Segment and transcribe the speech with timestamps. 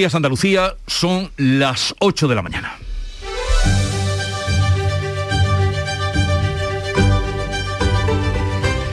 [0.00, 2.78] Días Andalucía son las 8 de la mañana.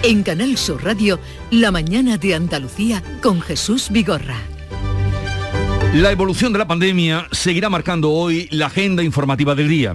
[0.03, 1.17] En Canal Sur Radio,
[1.49, 4.35] La mañana de Andalucía con Jesús Vigorra.
[5.93, 9.93] La evolución de la pandemia seguirá marcando hoy la agenda informativa del día.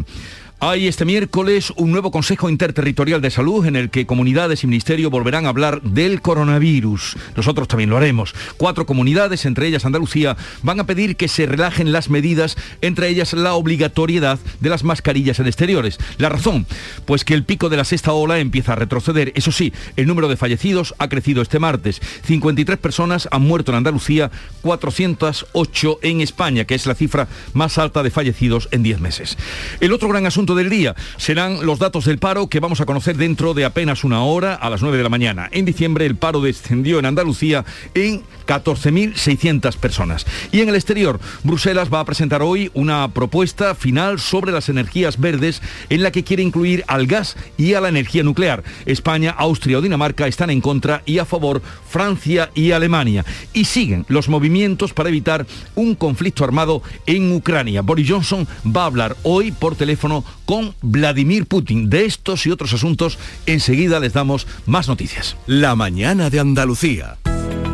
[0.64, 5.10] Hay este miércoles un nuevo Consejo Interterritorial de Salud en el que comunidades y ministerio
[5.10, 7.16] volverán a hablar del coronavirus.
[7.34, 8.32] Nosotros también lo haremos.
[8.58, 13.32] Cuatro comunidades, entre ellas Andalucía, van a pedir que se relajen las medidas, entre ellas
[13.32, 15.98] la obligatoriedad de las mascarillas en exteriores.
[16.18, 16.64] La razón,
[17.06, 19.32] pues que el pico de la sexta ola empieza a retroceder.
[19.34, 22.00] Eso sí, el número de fallecidos ha crecido este martes.
[22.24, 28.04] 53 personas han muerto en Andalucía, 408 en España, que es la cifra más alta
[28.04, 29.36] de fallecidos en 10 meses.
[29.80, 33.16] El otro gran asunto del día serán los datos del paro que vamos a conocer
[33.16, 35.48] dentro de apenas una hora a las 9 de la mañana.
[35.52, 40.26] En diciembre el paro descendió en Andalucía en 14.600 personas.
[40.50, 45.18] Y en el exterior, Bruselas va a presentar hoy una propuesta final sobre las energías
[45.18, 48.62] verdes en la que quiere incluir al gas y a la energía nuclear.
[48.86, 53.24] España, Austria o Dinamarca están en contra y a favor Francia y Alemania.
[53.52, 57.82] Y siguen los movimientos para evitar un conflicto armado en Ucrania.
[57.82, 61.90] Boris Johnson va a hablar hoy por teléfono con Vladimir Putin.
[61.90, 65.36] De estos y otros asuntos enseguida les damos más noticias.
[65.46, 67.18] La mañana de Andalucía.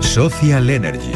[0.00, 1.12] Social Energy.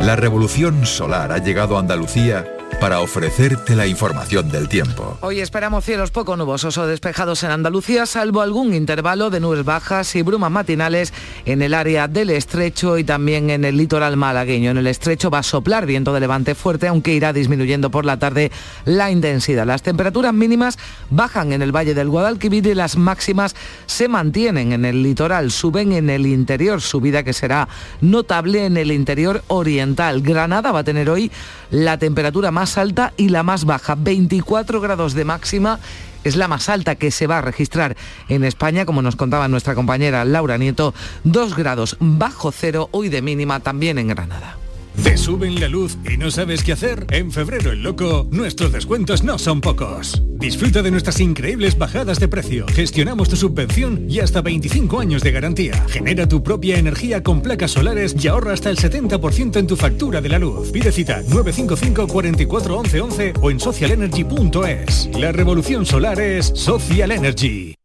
[0.00, 2.46] La revolución solar ha llegado a Andalucía
[2.80, 5.18] para ofrecerte la información del tiempo.
[5.20, 10.16] Hoy esperamos cielos poco nubosos o despejados en Andalucía, salvo algún intervalo de nubes bajas
[10.16, 11.12] y brumas matinales
[11.44, 14.70] en el área del estrecho y también en el litoral malagueño.
[14.70, 18.18] En el estrecho va a soplar viento de levante fuerte, aunque irá disminuyendo por la
[18.18, 18.50] tarde
[18.86, 19.66] la intensidad.
[19.66, 20.78] Las temperaturas mínimas
[21.10, 25.92] bajan en el valle del Guadalquivir y las máximas se mantienen en el litoral, suben
[25.92, 27.68] en el interior, subida que será
[28.00, 30.22] notable en el interior oriental.
[30.22, 31.30] Granada va a tener hoy
[31.70, 35.78] la temperatura más alta y la más baja, 24 grados de máxima
[36.24, 37.96] es la más alta que se va a registrar
[38.28, 40.94] en España, como nos contaba nuestra compañera Laura Nieto,
[41.24, 44.56] 2 grados bajo cero hoy de mínima también en Granada.
[45.02, 47.06] ¿Te suben la luz y no sabes qué hacer?
[47.10, 50.22] En febrero el loco, nuestros descuentos no son pocos.
[50.28, 52.66] Disfruta de nuestras increíbles bajadas de precio.
[52.68, 55.84] Gestionamos tu subvención y hasta 25 años de garantía.
[55.88, 60.20] Genera tu propia energía con placas solares y ahorra hasta el 70% en tu factura
[60.20, 60.70] de la luz.
[60.70, 65.10] Pide cita 955 44 11 11 o en socialenergy.es.
[65.18, 67.79] La revolución solar es Social Energy.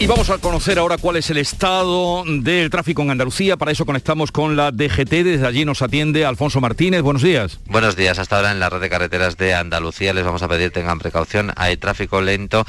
[0.00, 3.56] Y vamos a conocer ahora cuál es el estado del tráfico en Andalucía.
[3.56, 5.10] Para eso conectamos con la DGT.
[5.10, 7.02] Desde allí nos atiende Alfonso Martínez.
[7.02, 7.58] Buenos días.
[7.66, 8.20] Buenos días.
[8.20, 11.52] Hasta ahora en la red de carreteras de Andalucía les vamos a pedir tengan precaución.
[11.56, 12.64] Hay tráfico lento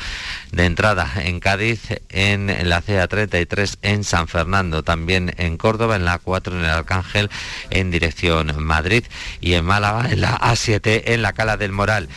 [0.52, 6.20] de entrada en Cádiz, en la CA33 en San Fernando, también en Córdoba, en la
[6.20, 7.30] A4 en el Arcángel
[7.70, 9.04] en dirección Madrid
[9.40, 12.10] y en Málaga en la A7 en la Cala del Moral.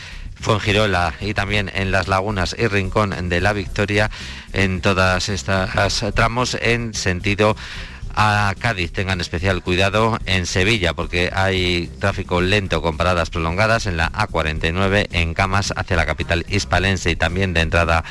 [0.43, 4.11] Fuengirola y también en las lagunas y Rincón de la Victoria
[4.51, 7.55] en todas estas tramos en sentido
[8.15, 13.97] a Cádiz tengan especial cuidado en Sevilla porque hay tráfico lento con paradas prolongadas en
[13.97, 18.03] la A49 en Camas hacia la capital hispalense y también de entrada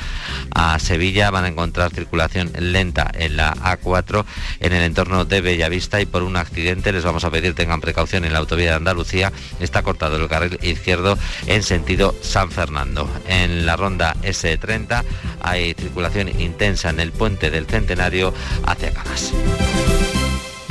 [0.53, 4.25] a Sevilla van a encontrar circulación lenta en la A4
[4.59, 8.25] en el entorno de Bellavista y por un accidente les vamos a pedir tengan precaución
[8.25, 13.65] en la autovía de Andalucía está cortado el carril izquierdo en sentido San Fernando en
[13.65, 15.03] la ronda S30
[15.43, 18.33] hay circulación intensa en el puente del Centenario
[18.65, 19.33] hacia Camas.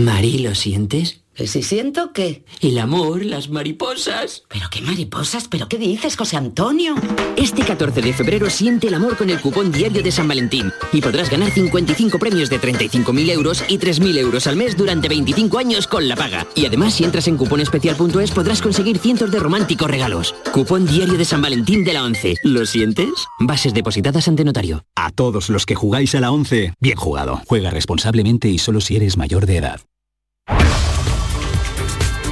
[0.02, 1.22] Mari, ¿lo sientes?
[1.34, 2.44] ¿Que si siento qué?
[2.60, 4.42] El amor, las mariposas.
[4.48, 5.48] ¿Pero qué mariposas?
[5.48, 6.94] ¿Pero qué dices, José Antonio?
[7.36, 11.00] Este 14 de febrero siente el amor con el cupón diario de San Valentín y
[11.00, 15.86] podrás ganar 55 premios de 35.000 euros y 3.000 euros al mes durante 25 años
[15.86, 16.46] con la paga.
[16.54, 20.34] Y además, si entras en cuponespecial.es podrás conseguir cientos de románticos regalos.
[20.52, 22.34] Cupón diario de San Valentín de la 11.
[22.42, 23.08] ¿Lo sientes?
[23.38, 24.84] Bases depositadas ante notario.
[24.96, 27.40] A todos los que jugáis a la 11, bien jugado.
[27.46, 29.80] Juega responsablemente y solo si eres mayor de edad.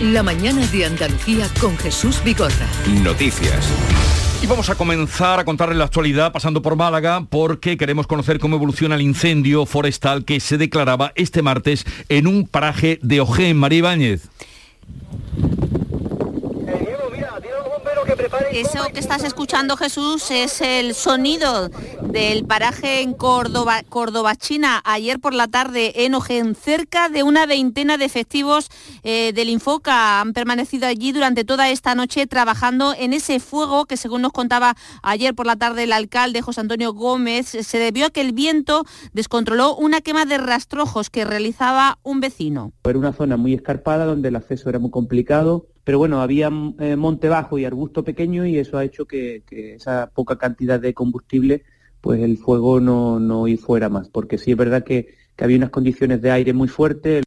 [0.03, 2.67] La mañana de Andalucía con Jesús Vigorra.
[3.02, 3.69] Noticias.
[4.43, 8.56] Y vamos a comenzar a contarles la actualidad pasando por Málaga porque queremos conocer cómo
[8.56, 13.58] evoluciona el incendio forestal que se declaraba este martes en un paraje de Ojén.
[13.58, 14.31] María Ibáñez.
[18.52, 21.70] Eso que estás escuchando, Jesús, es el sonido
[22.02, 24.82] del paraje en Córdoba, Córdoba China.
[24.84, 28.69] Ayer por la tarde en Ojen, cerca de una veintena de efectivos
[29.05, 33.96] eh, del Infoca han permanecido allí durante toda esta noche trabajando en ese fuego que,
[33.96, 38.11] según nos contaba ayer por la tarde el alcalde José Antonio Gómez, se debió a
[38.11, 42.73] que el viento descontroló una quema de rastrojos que realizaba un vecino.
[42.84, 46.97] Era una zona muy escarpada donde el acceso era muy complicado pero bueno, había eh,
[46.97, 51.65] monte bajo y arbusto pequeño y eso ha hecho que, esa poca cantidad de combustible,
[52.00, 55.71] pues el fuego no, no fuera más, porque sí es verdad que, que había unas
[55.71, 57.25] condiciones de aire muy fuertes.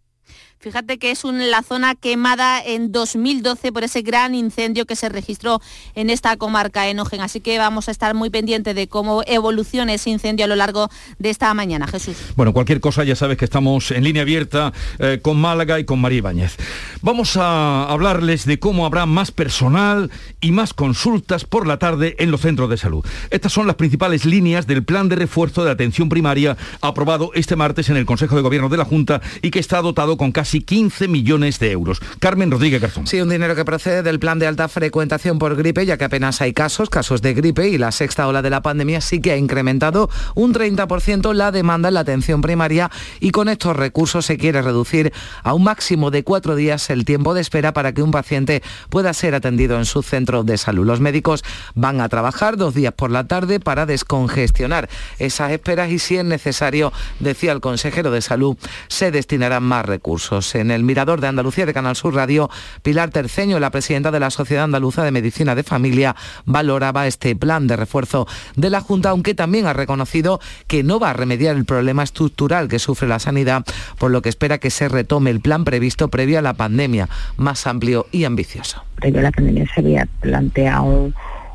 [0.64, 5.60] Fíjate que es la zona quemada en 2012 por ese gran incendio que se registró
[5.94, 7.20] en esta comarca Enogen.
[7.20, 10.90] Así que vamos a estar muy pendientes de cómo evoluciona ese incendio a lo largo
[11.20, 11.86] de esta mañana.
[11.88, 12.16] Jesús.
[12.38, 16.00] Bueno, cualquier cosa ya sabes que estamos en línea abierta eh, con Málaga y con
[16.00, 16.56] María Ibáñez.
[17.02, 22.32] Vamos a hablarles de cómo habrá más personal y más consultas por la tarde en
[22.32, 23.06] los centros de salud.
[23.32, 27.90] Estas son las principales líneas del plan de refuerzo de atención primaria aprobado este martes
[27.90, 31.08] en el Consejo de Gobierno de la Junta y que está dotado con casi 15
[31.08, 32.00] millones de euros.
[32.20, 33.08] Carmen Rodríguez Garzón.
[33.08, 36.42] Sí, un dinero que procede del plan de alta frecuentación por gripe, ya que apenas
[36.42, 39.38] hay casos, casos de gripe y la sexta ola de la pandemia sí que ha
[39.38, 44.62] incrementado un 30% la demanda en la atención primaria y con estos recursos se quiere
[44.62, 45.14] reducir
[45.44, 49.14] a un máximo de cuatro días el tiempo de espera para que un paciente pueda
[49.14, 50.86] ser atendido en su centro de salud.
[50.86, 51.44] Los médicos
[51.76, 54.90] van a trabajar dos días por la tarde para descongestionar
[55.20, 58.58] esas esperas y si es necesario, decía el consejero de salud,
[58.88, 60.43] se destinarán más recursos.
[60.54, 62.50] En el Mirador de Andalucía de Canal Sur Radio,
[62.82, 67.66] Pilar Terceño, la presidenta de la Sociedad Andaluza de Medicina de Familia, valoraba este plan
[67.68, 71.66] de refuerzo de la Junta, aunque también ha reconocido que no va a remediar el
[71.66, 73.64] problema estructural que sufre la sanidad,
[73.98, 77.08] por lo que espera que se retome el plan previsto previo a la pandemia,
[77.38, 78.84] más amplio y ambicioso.
[78.96, 81.12] Previo a la pandemia se había planteado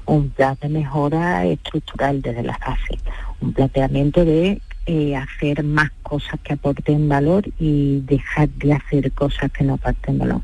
[0.06, 2.98] un plan de mejora estructural desde la fase,
[3.40, 9.52] un planteamiento de eh, hacer más cosas que aporten valor y dejar de hacer cosas
[9.52, 10.40] que no aporten valor.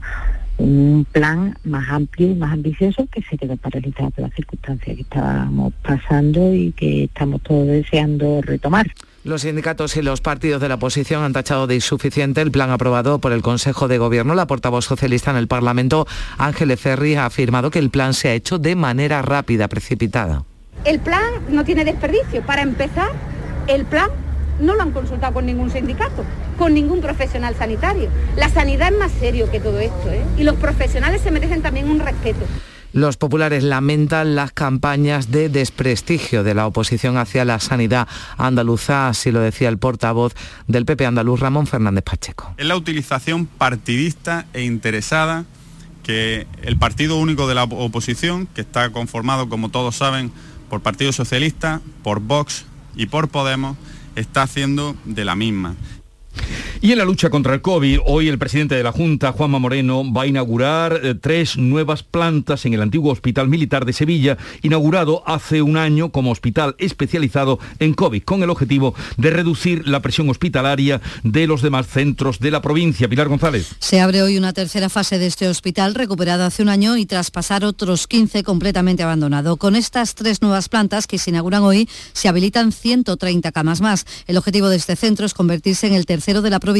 [0.58, 5.02] Un plan más amplio y más ambicioso que se quedó paralizado por las circunstancias que
[5.02, 8.86] estábamos pasando y que estamos todos deseando retomar.
[9.24, 13.20] Los sindicatos y los partidos de la oposición han tachado de insuficiente el plan aprobado
[13.20, 14.34] por el Consejo de Gobierno.
[14.34, 16.06] La portavoz socialista en el Parlamento,
[16.36, 20.44] Ángeles Ferri, ha afirmado que el plan se ha hecho de manera rápida, precipitada.
[20.84, 22.42] El plan no tiene desperdicio.
[22.42, 23.08] Para empezar,
[23.68, 24.10] el plan
[24.60, 26.24] no lo han consultado con ningún sindicato,
[26.58, 28.08] con ningún profesional sanitario.
[28.36, 30.22] La sanidad es más serio que todo esto, ¿eh?
[30.38, 32.44] y los profesionales se merecen también un respeto.
[32.94, 38.06] Los populares lamentan las campañas de desprestigio de la oposición hacia la sanidad
[38.38, 40.32] andaluza, así lo decía el portavoz
[40.68, 42.54] del PP andaluz, Ramón Fernández Pacheco.
[42.56, 45.44] Es la utilización partidista e interesada
[46.04, 50.30] que el partido único de la oposición, que está conformado, como todos saben,
[50.70, 52.64] por Partido Socialista, por Vox
[52.94, 53.76] y por Podemos,
[54.16, 55.74] está haciendo de la misma.
[56.84, 60.04] Y en la lucha contra el COVID, hoy el presidente de la Junta, Juanma Moreno,
[60.12, 65.22] va a inaugurar eh, tres nuevas plantas en el antiguo Hospital Militar de Sevilla, inaugurado
[65.26, 70.28] hace un año como hospital especializado en COVID, con el objetivo de reducir la presión
[70.28, 73.08] hospitalaria de los demás centros de la provincia.
[73.08, 73.76] Pilar González.
[73.78, 77.30] Se abre hoy una tercera fase de este hospital, recuperado hace un año y tras
[77.30, 79.56] pasar otros 15 completamente abandonado.
[79.56, 84.04] Con estas tres nuevas plantas que se inauguran hoy, se habilitan 130 camas más.
[84.26, 86.73] El objetivo de este centro es convertirse en el tercero de la provincia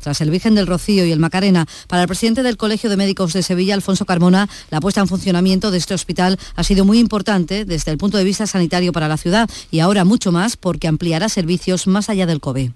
[0.00, 1.66] tras el Virgen del Rocío y el Macarena.
[1.88, 5.70] Para el presidente del Colegio de Médicos de Sevilla, Alfonso Carmona, la puesta en funcionamiento
[5.70, 9.16] de este hospital ha sido muy importante desde el punto de vista sanitario para la
[9.16, 12.70] ciudad y ahora mucho más porque ampliará servicios más allá del COVID.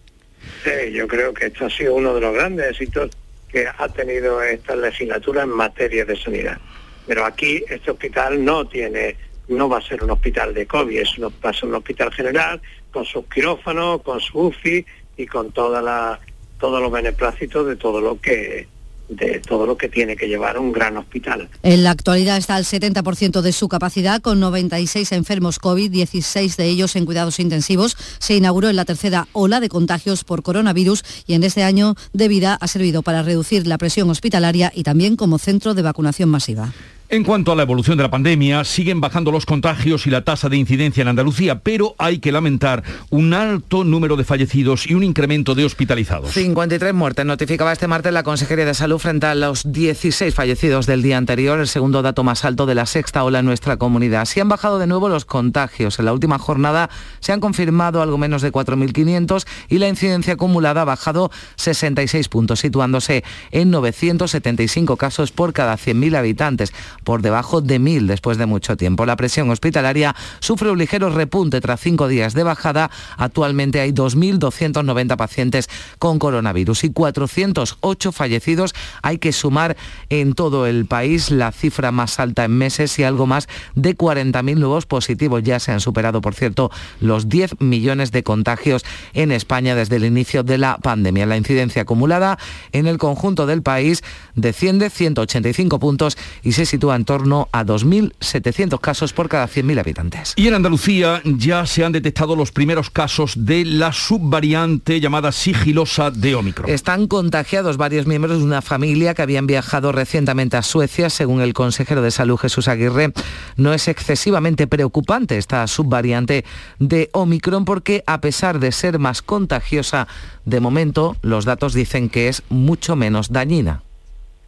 [0.65, 3.11] Sí, yo creo que esto ha sido uno de los grandes éxitos
[3.49, 6.59] que ha tenido esta legislatura en materia de sanidad.
[7.07, 9.17] Pero aquí este hospital no tiene,
[9.49, 12.13] no va a ser un hospital de COVID, es un, va a ser un hospital
[12.13, 14.85] general con sus quirófanos, con su UFI
[15.17, 16.19] y con toda la
[16.59, 18.69] todos los beneplácitos de todo lo que
[19.09, 21.49] de todo lo que tiene que llevar un gran hospital.
[21.63, 26.65] En la actualidad está al 70% de su capacidad, con 96 enfermos COVID, 16 de
[26.67, 27.97] ellos en cuidados intensivos.
[28.19, 32.29] Se inauguró en la tercera ola de contagios por coronavirus y en este año de
[32.29, 36.73] vida ha servido para reducir la presión hospitalaria y también como centro de vacunación masiva.
[37.09, 40.49] En cuanto a la evolución de la pandemia, siguen bajando los contagios y la tasa
[40.49, 45.05] de incidencia en Andalucía, pero hay que lamentar un alto número de fallecidos y un
[45.05, 46.33] incremento de hospitalizados.
[46.33, 51.01] 53 muertes notificaba este martes la Consejería de Salud frente a los 16 fallecidos del
[51.01, 54.25] día anterior, el segundo dato más alto de la sexta ola en nuestra comunidad.
[54.25, 56.01] Si han bajado de nuevo los contagios.
[56.01, 60.83] En la última jornada se han confirmado algo menos de 4.500 y la incidencia acumulada
[60.83, 63.23] ha bajado 66 puntos, situándose
[63.53, 66.73] en 975 casos por cada 100.000 habitantes.
[67.07, 69.07] Por debajo de 1.000 después de mucho tiempo.
[69.07, 72.91] La presión hospitalaria sufre un ligero repunte tras cinco días de bajada.
[73.17, 75.71] Actualmente hay 2.290 pacientes
[76.01, 78.75] con coronavirus y 408 fallecidos.
[79.03, 79.77] Hay que sumar
[80.11, 83.47] en todo el país la cifra más alta en meses y algo más
[83.77, 85.45] de 40.000 nuevos positivos.
[85.45, 88.85] Ya se han superado, por cierto, los 10 millones de contagios
[89.15, 91.25] en España desde el inicio de la pandemia.
[91.25, 92.37] La incidencia acumulada
[92.73, 94.03] en el conjunto del país
[94.35, 100.33] desciende 185 puntos y se sitúa en torno a 2.700 casos por cada 100.000 habitantes.
[100.37, 106.11] Y en Andalucía ya se han detectado los primeros casos de la subvariante llamada sigilosa
[106.11, 106.69] de Omicron.
[106.69, 111.55] Están contagiados varios miembros de una familia que habían viajado recientemente a Suecia, según el
[111.55, 113.13] consejero de salud Jesús Aguirre.
[113.57, 116.45] No es excesivamente preocupante esta subvariante
[116.79, 120.09] de Omicron porque a pesar de ser más contagiosa,
[120.45, 123.83] de momento los datos dicen que es mucho menos dañina.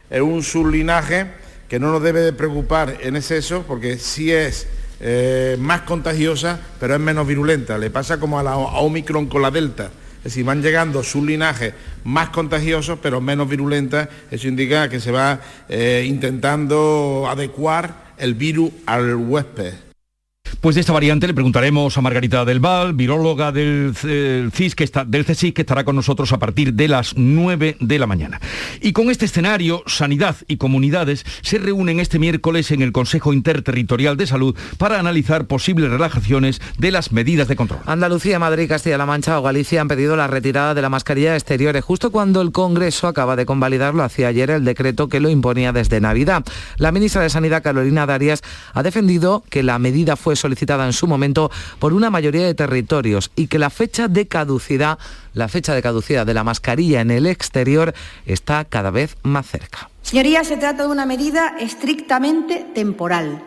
[0.09, 1.27] Es un sublinaje
[1.69, 4.67] que no nos debe de preocupar en exceso porque sí es
[4.99, 7.77] eh, más contagiosa, pero es menos virulenta.
[7.77, 9.91] Le pasa como a la Omicron con la Delta.
[10.17, 11.73] Es decir, van llegando sublinajes
[12.03, 14.09] más contagiosos, pero menos virulentas.
[14.29, 19.88] Eso indica que se va eh, intentando adecuar el virus al huésped.
[20.61, 25.05] Pues de esta variante le preguntaremos a Margarita del Val, viróloga del, CIS, que está,
[25.05, 28.39] del CSIC, que estará con nosotros a partir de las 9 de la mañana.
[28.81, 34.17] Y con este escenario, Sanidad y Comunidades se reúnen este miércoles en el Consejo Interterritorial
[34.17, 37.79] de Salud para analizar posibles relajaciones de las medidas de control.
[37.85, 42.11] Andalucía, Madrid, Castilla-La Mancha o Galicia han pedido la retirada de la mascarilla exteriores justo
[42.11, 46.43] cuando el Congreso acaba de convalidarlo hacia ayer el decreto que lo imponía desde Navidad.
[46.77, 48.41] La ministra de Sanidad, Carolina Darias,
[48.73, 53.31] ha defendido que la medida fue solicitada en su momento por una mayoría de territorios
[53.35, 54.97] y que la fecha de caducidad,
[55.33, 57.93] la fecha de caducidad de la mascarilla en el exterior
[58.25, 59.89] está cada vez más cerca.
[60.01, 63.43] Señorías, se trata de una medida estrictamente temporal.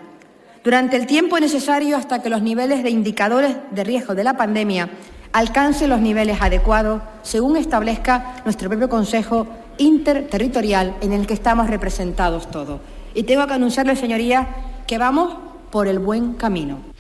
[0.62, 4.88] Durante el tiempo necesario hasta que los niveles de indicadores de riesgo de la pandemia
[5.32, 12.50] alcancen los niveles adecuados, según establezca nuestro propio Consejo Interterritorial en el que estamos representados
[12.50, 12.80] todos.
[13.14, 14.46] Y tengo que anunciarles, señorías,
[14.86, 15.34] que vamos
[15.72, 16.91] por el buen camino.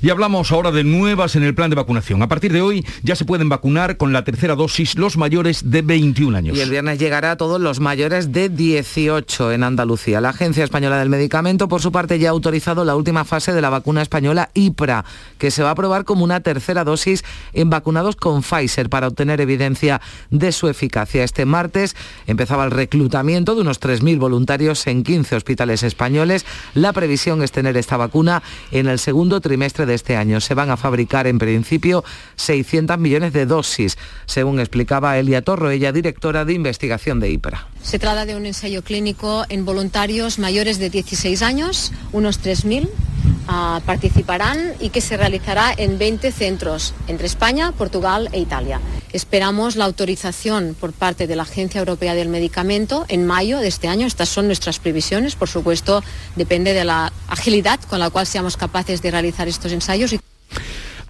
[0.00, 2.22] Y hablamos ahora de nuevas en el plan de vacunación.
[2.22, 5.82] A partir de hoy ya se pueden vacunar con la tercera dosis los mayores de
[5.82, 6.56] 21 años.
[6.56, 10.20] Y el viernes llegará a todos los mayores de 18 en Andalucía.
[10.20, 13.60] La Agencia Española del Medicamento, por su parte, ya ha autorizado la última fase de
[13.60, 15.04] la vacuna española IPRA,
[15.38, 19.40] que se va a probar como una tercera dosis en vacunados con Pfizer para obtener
[19.40, 20.00] evidencia
[20.30, 21.24] de su eficacia.
[21.24, 21.96] Este martes
[22.26, 26.44] empezaba el reclutamiento de unos 3.000 voluntarios en 15 hospitales españoles.
[26.74, 30.40] La previsión es tener esta vacuna en el segundo trimestre de este año.
[30.40, 32.04] Se van a fabricar en principio
[32.36, 37.66] 600 millones de dosis, según explicaba Elia Torro, ella directora de investigación de IPRA.
[37.82, 42.88] Se trata de un ensayo clínico en voluntarios mayores de 16 años, unos 3.000
[43.48, 48.80] ah, participarán y que se realizará en 20 centros entre España, Portugal e Italia.
[49.12, 53.88] Esperamos la autorización por parte de la Agencia Europea del Medicamento en mayo de este
[53.88, 54.06] año.
[54.06, 55.34] Estas son nuestras previsiones.
[55.34, 56.04] Por supuesto,
[56.36, 60.14] depende de la agilidad con la cual seamos capaces de realizar estos ensayos.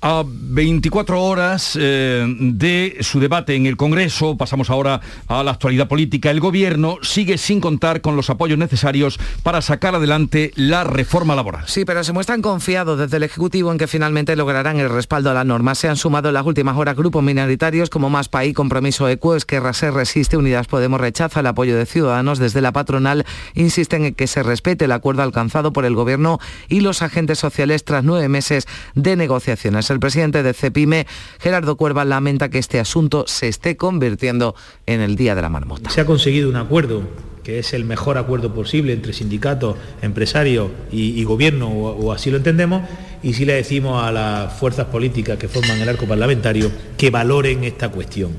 [0.01, 5.89] A 24 horas eh, de su debate en el Congreso, pasamos ahora a la actualidad
[5.89, 11.35] política, el Gobierno sigue sin contar con los apoyos necesarios para sacar adelante la reforma
[11.35, 11.65] laboral.
[11.67, 15.35] Sí, pero se muestran confiados desde el Ejecutivo en que finalmente lograrán el respaldo a
[15.35, 15.75] la norma.
[15.75, 19.73] Se han sumado en las últimas horas grupos minoritarios como Más País, Compromiso Ecuo, Esquerra
[19.73, 22.39] se resiste, Unidas Podemos rechaza el apoyo de Ciudadanos.
[22.39, 26.39] Desde la patronal insisten en que se respete el acuerdo alcanzado por el Gobierno
[26.69, 29.88] y los agentes sociales tras nueve meses de negociaciones.
[29.91, 31.07] El presidente de CEPIME,
[31.41, 34.55] Gerardo Cuerva, lamenta que este asunto se esté convirtiendo
[34.87, 35.91] en el Día de la Marmota.
[35.91, 37.03] Se ha conseguido un acuerdo
[37.49, 42.83] que es el mejor acuerdo posible entre sindicatos, empresarios y, gobierno, o, así lo entendemos,
[43.23, 47.65] y sí le decimos a las fuerzas políticas que forman el arco parlamentario que valoren
[47.65, 48.33] esta cuestión.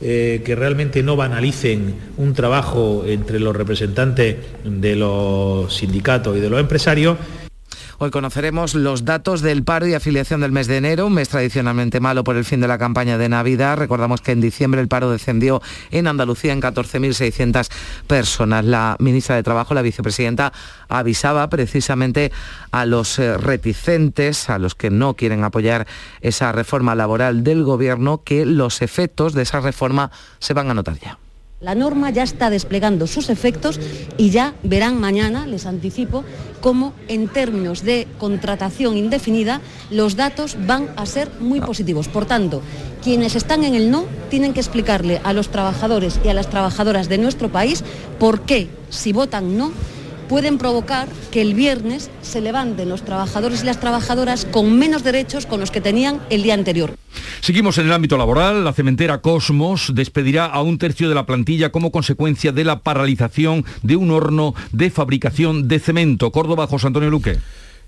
[0.00, 6.50] Eh, que realmente no banalicen un trabajo entre los representantes de los sindicatos y de
[6.50, 7.16] los empresarios
[7.98, 12.00] Hoy conoceremos los datos del paro y afiliación del mes de enero, un mes tradicionalmente
[12.00, 13.76] malo por el fin de la campaña de Navidad.
[13.76, 17.70] Recordamos que en diciembre el paro descendió en Andalucía en 14.600
[18.08, 18.64] personas.
[18.64, 20.52] La ministra de Trabajo, la vicepresidenta,
[20.88, 22.32] avisaba precisamente
[22.72, 25.86] a los eh, reticentes, a los que no quieren apoyar
[26.20, 30.10] esa reforma laboral del Gobierno, que los efectos de esa reforma
[30.40, 31.18] se van a notar ya.
[31.64, 33.80] La norma ya está desplegando sus efectos
[34.18, 36.22] y ya verán mañana, les anticipo,
[36.60, 42.06] cómo en términos de contratación indefinida los datos van a ser muy positivos.
[42.08, 42.60] Por tanto,
[43.02, 47.08] quienes están en el no tienen que explicarle a los trabajadores y a las trabajadoras
[47.08, 47.82] de nuestro país
[48.18, 49.72] por qué, si votan no,
[50.34, 55.46] pueden provocar que el viernes se levanten los trabajadores y las trabajadoras con menos derechos
[55.46, 56.96] con los que tenían el día anterior.
[57.40, 58.64] Seguimos en el ámbito laboral.
[58.64, 63.64] La cementera Cosmos despedirá a un tercio de la plantilla como consecuencia de la paralización
[63.84, 66.32] de un horno de fabricación de cemento.
[66.32, 67.38] Córdoba, José Antonio Luque.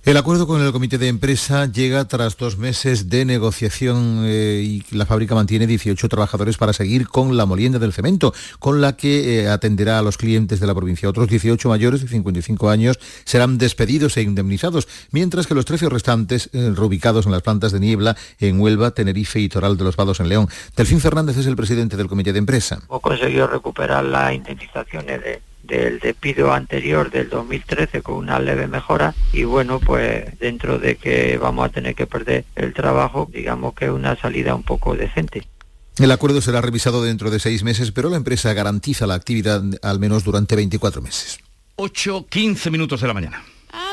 [0.06, 4.84] El acuerdo con el comité de empresa llega tras dos meses de negociación eh, y
[4.94, 9.40] la fábrica mantiene 18 trabajadores para seguir con la molienda del cemento, con la que
[9.40, 11.08] eh, atenderá a los clientes de la provincia.
[11.08, 16.50] Otros 18 mayores de 55 años serán despedidos e indemnizados, mientras que los 13 restantes,
[16.52, 20.20] eh, reubicados en las plantas de Niebla, en Huelva, Tenerife y Toral de los Vados
[20.20, 20.46] en León.
[20.76, 22.78] Delfín Fernández es el presidente del comité de empresa.
[22.88, 29.14] Hemos conseguido recuperar las indemnizaciones de del despido anterior del 2013 con una leve mejora
[29.32, 33.86] y bueno pues dentro de que vamos a tener que perder el trabajo digamos que
[33.86, 35.46] es una salida un poco decente.
[35.98, 39.98] El acuerdo será revisado dentro de seis meses, pero la empresa garantiza la actividad al
[39.98, 41.38] menos durante 24 meses.
[41.76, 43.42] 8, 15 minutos de la mañana.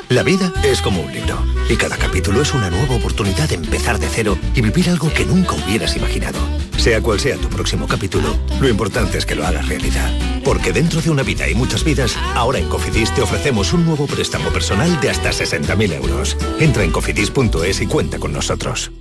[0.09, 3.99] La vida es como un libro y cada capítulo es una nueva oportunidad de empezar
[3.99, 6.39] de cero y vivir algo que nunca hubieras imaginado.
[6.77, 10.11] Sea cual sea tu próximo capítulo, lo importante es que lo hagas realidad.
[10.43, 14.05] Porque dentro de una vida y muchas vidas, ahora en Cofidis te ofrecemos un nuevo
[14.05, 16.37] préstamo personal de hasta 60.000 euros.
[16.59, 18.91] Entra en cofidis.es y cuenta con nosotros.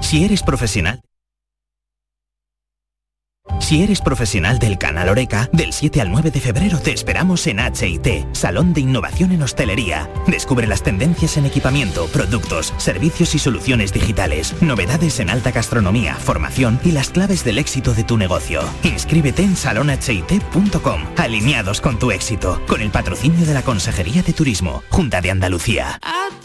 [0.00, 1.00] Si eres profesional,
[3.66, 7.58] si eres profesional del canal Oreca, del 7 al 9 de febrero te esperamos en
[7.58, 10.08] HIT, Salón de Innovación en Hostelería.
[10.28, 16.78] Descubre las tendencias en equipamiento, productos, servicios y soluciones digitales, novedades en alta gastronomía, formación
[16.84, 18.62] y las claves del éxito de tu negocio.
[18.84, 24.84] Inscríbete en salonhit.com, alineados con tu éxito, con el patrocinio de la Consejería de Turismo,
[24.90, 25.98] Junta de Andalucía.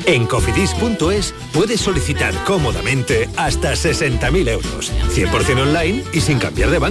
[0.05, 6.90] En cofidis.es puedes solicitar cómodamente hasta 60.000 euros, 100% online y sin cambiar de banco.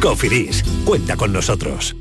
[0.00, 1.96] Cofidis, cuenta con nosotros.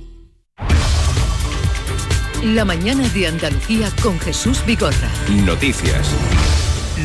[2.44, 5.10] La mañana de Andalucía con Jesús Bigorra.
[5.46, 6.10] Noticias.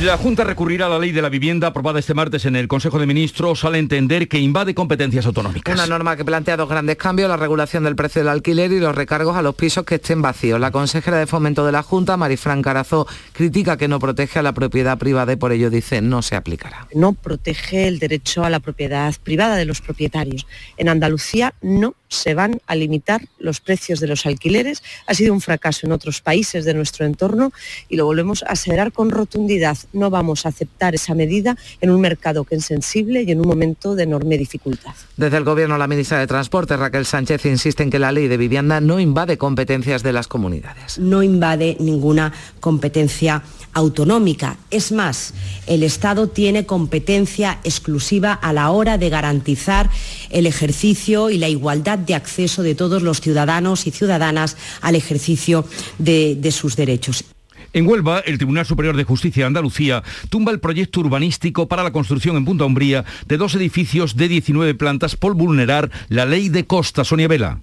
[0.03, 3.01] La Junta recurrirá a la ley de la vivienda aprobada este martes en el Consejo
[3.01, 5.75] de Ministros al entender que invade competencias autonómicas.
[5.75, 8.95] Una norma que plantea dos grandes cambios, la regulación del precio del alquiler y los
[8.95, 10.61] recargos a los pisos que estén vacíos.
[10.61, 14.53] La consejera de Fomento de la Junta, Marifran Carazó, critica que no protege a la
[14.53, 16.87] propiedad privada y por ello dice no se aplicará.
[16.95, 20.47] No protege el derecho a la propiedad privada de los propietarios.
[20.77, 24.83] En Andalucía no se van a limitar los precios de los alquileres.
[25.07, 27.53] Ha sido un fracaso en otros países de nuestro entorno
[27.89, 29.77] y lo volvemos a aseverar con rotundidad.
[29.93, 33.49] No vamos a aceptar esa medida en un mercado que es sensible y en un
[33.49, 34.95] momento de enorme dificultad.
[35.17, 38.37] Desde el Gobierno, la ministra de Transporte, Raquel Sánchez, insiste en que la ley de
[38.37, 40.99] vivienda no invade competencias de las comunidades.
[40.99, 43.43] No invade ninguna competencia
[43.73, 44.57] autonómica.
[44.71, 45.35] Es más,
[45.67, 49.91] el Estado tiene competencia exclusiva a la hora de garantizar
[50.31, 55.65] el ejercicio y la igualdad de acceso de todos los ciudadanos y ciudadanas al ejercicio
[55.99, 57.25] de, de sus derechos.
[57.73, 61.93] En Huelva, el Tribunal Superior de Justicia de Andalucía tumba el proyecto urbanístico para la
[61.93, 66.67] construcción en Punta Umbría de dos edificios de 19 plantas por vulnerar la ley de
[66.67, 67.05] costa.
[67.05, 67.61] Sonia Vela.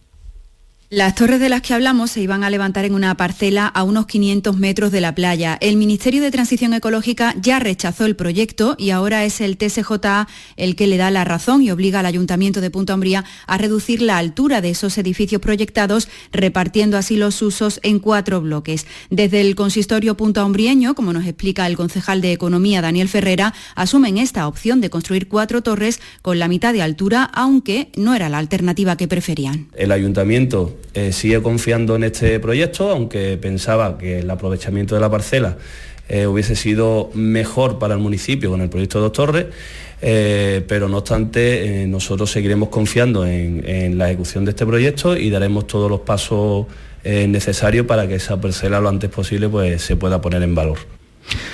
[0.91, 4.05] Las torres de las que hablamos se iban a levantar en una parcela a unos
[4.05, 5.57] 500 metros de la playa.
[5.59, 10.75] El Ministerio de Transición Ecológica ya rechazó el proyecto y ahora es el TSJA el
[10.75, 14.19] que le da la razón y obliga al Ayuntamiento de Punta Umbría a reducir la
[14.19, 18.85] altura de esos edificios proyectados, repartiendo así los usos en cuatro bloques.
[19.09, 24.19] Desde el consistorio punta umbrieño, como nos explica el concejal de Economía Daniel Ferrera, asumen
[24.19, 28.37] esta opción de construir cuatro torres con la mitad de altura, aunque no era la
[28.37, 29.67] alternativa que preferían.
[29.73, 35.09] El ayuntamiento eh, sigue confiando en este proyecto, aunque pensaba que el aprovechamiento de la
[35.09, 35.57] parcela
[36.07, 39.45] eh, hubiese sido mejor para el municipio con el proyecto de Dos Torres,
[40.01, 45.67] eh, pero no obstante nosotros seguiremos confiando en, la ejecución de este proyecto y daremos
[45.67, 46.67] todos los pasos
[47.03, 50.79] necesarios para que esa parcela lo antes posible pues, se pueda poner en valor.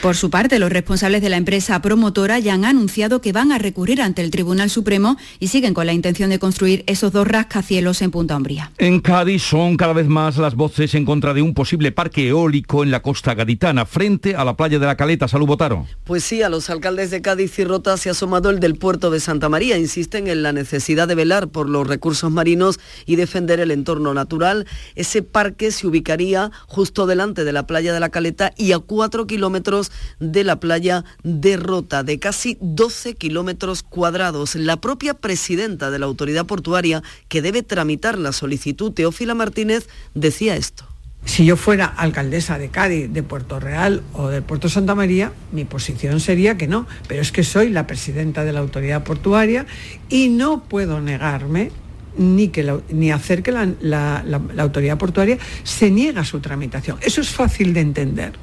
[0.02, 3.60] Por su parte, los responsables de la empresa promotora ya han anunciado que van a
[3.60, 8.02] recurrir ante el Tribunal Supremo y siguen con la intención de construir esos dos rascacielos
[8.02, 8.72] en Punta Umbría.
[8.80, 12.84] En Cádiz son cada vez más las voces en contra de un posible parque eólico
[12.84, 15.28] en la costa gaditana, frente a la playa de la Caleta.
[15.28, 15.86] Salud, Botaro.
[16.04, 19.12] Pues sí, a los alcaldes de Cádiz y Rota se ha asomado el del puerto
[19.12, 19.78] de Santa María.
[19.78, 24.66] Insisten en la necesidad de velar por los recursos marinos y defender el entorno natural.
[24.96, 29.28] Ese parque se ubicaría justo delante de la playa de la Caleta y a cuatro
[29.28, 29.61] kilómetros
[30.20, 34.56] de la playa de Rota, de casi 12 kilómetros cuadrados.
[34.56, 40.56] La propia presidenta de la autoridad portuaria, que debe tramitar la solicitud, Teófila Martínez, decía
[40.56, 40.86] esto.
[41.24, 45.66] Si yo fuera alcaldesa de Cádiz, de Puerto Real o del Puerto Santa María, mi
[45.66, 49.68] posición sería que no, pero es que soy la presidenta de la autoridad portuaria
[50.10, 51.72] y no puedo negarme
[52.18, 54.24] ni, que ni hacer que la
[54.58, 56.98] autoridad portuaria se niegue a su tramitación.
[57.02, 58.34] Eso es fácil de entender.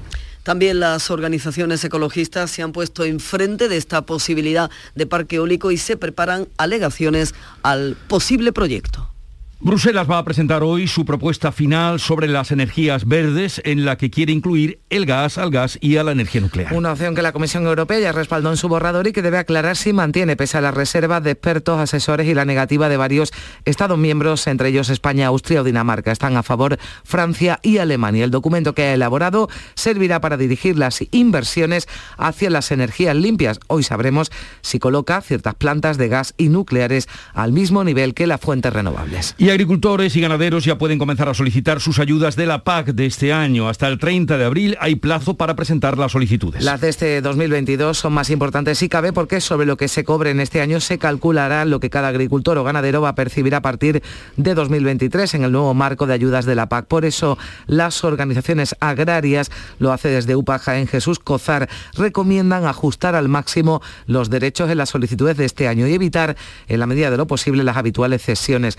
[0.48, 5.76] También las organizaciones ecologistas se han puesto enfrente de esta posibilidad de parque eólico y
[5.76, 9.10] se preparan alegaciones al posible proyecto.
[9.60, 14.08] Bruselas va a presentar hoy su propuesta final sobre las energías verdes en la que
[14.08, 16.72] quiere incluir el gas, al gas y a la energía nuclear.
[16.72, 19.76] Una opción que la Comisión Europea ya respaldó en su borrador y que debe aclarar
[19.76, 23.32] si mantiene pese a las reservas de expertos, asesores y la negativa de varios
[23.64, 26.12] Estados miembros, entre ellos España, Austria o Dinamarca.
[26.12, 28.24] Están a favor Francia y Alemania.
[28.24, 33.58] El documento que ha elaborado servirá para dirigir las inversiones hacia las energías limpias.
[33.66, 38.40] Hoy sabremos si coloca ciertas plantas de gas y nucleares al mismo nivel que las
[38.40, 39.34] fuentes renovables.
[39.36, 43.06] Y agricultores y ganaderos ya pueden comenzar a solicitar sus ayudas de la PAC de
[43.06, 43.68] este año.
[43.68, 46.64] Hasta el 30 de abril hay plazo para presentar las solicitudes.
[46.64, 50.30] Las de este 2022 son más importantes si cabe porque sobre lo que se cobre
[50.30, 53.62] en este año se calculará lo que cada agricultor o ganadero va a percibir a
[53.62, 54.02] partir
[54.36, 56.86] de 2023 en el nuevo marco de ayudas de la PAC.
[56.86, 63.28] Por eso las organizaciones agrarias, lo hace desde UPAJA en Jesús Cozar, recomiendan ajustar al
[63.28, 67.16] máximo los derechos en las solicitudes de este año y evitar en la medida de
[67.16, 68.78] lo posible las habituales cesiones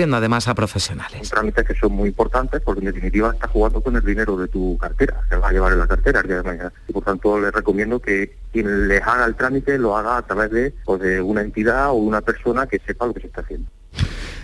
[0.00, 1.28] recurriendo además a profesionales.
[1.28, 4.48] Son trámites que son muy importantes porque en definitiva estás jugando con el dinero de
[4.48, 6.72] tu cartera, se va a llevar en la cartera el día de mañana.
[6.88, 10.50] Y por tanto les recomiendo que quien les haga el trámite lo haga a través
[10.50, 13.68] de, pues, de una entidad o una persona que sepa lo que se está haciendo.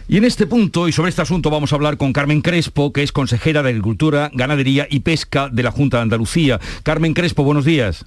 [0.08, 3.02] Y en este punto y sobre este asunto vamos a hablar con Carmen Crespo, que
[3.02, 6.60] es consejera de Agricultura, Ganadería y Pesca de la Junta de Andalucía.
[6.84, 8.06] Carmen Crespo, buenos días.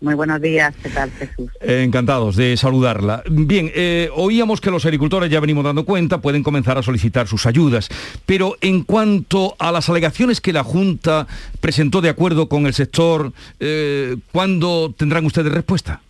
[0.00, 1.50] Muy buenos días, ¿qué tal Jesús?
[1.60, 3.24] Eh, encantados de saludarla.
[3.28, 7.46] Bien, eh, oíamos que los agricultores, ya venimos dando cuenta, pueden comenzar a solicitar sus
[7.46, 7.88] ayudas,
[8.24, 11.26] pero en cuanto a las alegaciones que la Junta
[11.60, 16.00] presentó de acuerdo con el sector, eh, ¿cuándo tendrán ustedes respuesta?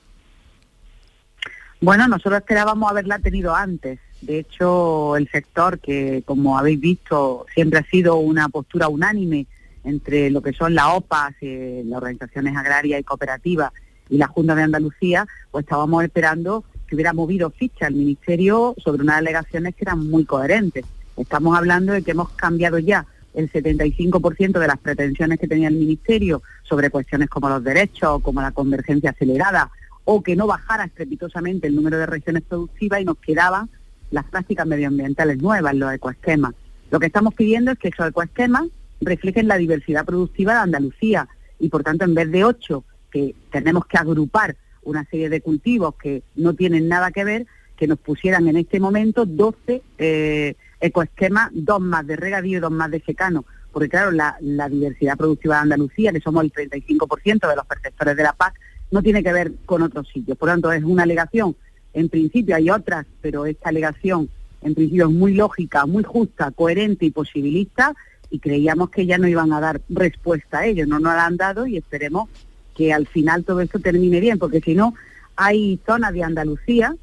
[1.80, 4.00] Bueno, nosotros esperábamos haberla tenido antes.
[4.20, 9.46] De hecho, el sector, que como habéis visto, siempre ha sido una postura unánime,
[9.84, 13.72] entre lo que son las OPAs, eh, las organizaciones agrarias y cooperativas
[14.10, 19.02] y la Junta de Andalucía, pues estábamos esperando que hubiera movido ficha el Ministerio sobre
[19.02, 20.84] unas alegaciones que eran muy coherentes.
[21.16, 25.74] Estamos hablando de que hemos cambiado ya el 75% de las pretensiones que tenía el
[25.74, 29.70] Ministerio sobre cuestiones como los derechos, como la convergencia acelerada,
[30.04, 33.68] o que no bajara estrepitosamente el número de regiones productivas y nos quedaban
[34.10, 36.54] las prácticas medioambientales nuevas, los ecoesquemas.
[36.90, 38.64] Lo que estamos pidiendo es que esos ecoesquemas
[39.00, 43.86] reflejen la diversidad productiva de Andalucía y por tanto en vez de ocho que tenemos
[43.86, 48.48] que agrupar una serie de cultivos que no tienen nada que ver, que nos pusieran
[48.48, 53.44] en este momento 12 eh, ecoesquemas, dos más de regadío y dos más de secano.
[53.72, 58.16] Porque claro, la, la diversidad productiva de Andalucía, que somos el 35% de los perceptores
[58.16, 58.54] de la PAC,
[58.90, 60.38] no tiene que ver con otros sitios.
[60.38, 61.54] Por lo tanto, es una alegación.
[61.92, 64.30] En principio hay otras, pero esta alegación
[64.62, 67.94] en principio es muy lógica, muy justa, coherente y posibilista
[68.30, 71.36] y creíamos que ya no iban a dar respuesta a ello, no nos la han
[71.36, 72.28] dado y esperemos
[72.74, 74.94] que al final todo esto termine bien, porque si no,
[75.36, 76.94] hay zonas de Andalucía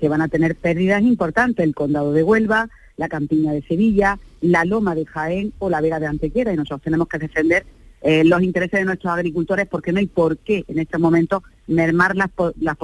[0.00, 4.64] que van a tener pérdidas importantes, el condado de Huelva, la campiña de Sevilla, la
[4.64, 7.64] loma de Jaén o la Vega de Antequera, y nosotros tenemos que defender
[8.02, 12.16] eh, los intereses de nuestros agricultores porque no hay por qué en este momento mermar
[12.16, 12.76] las, las,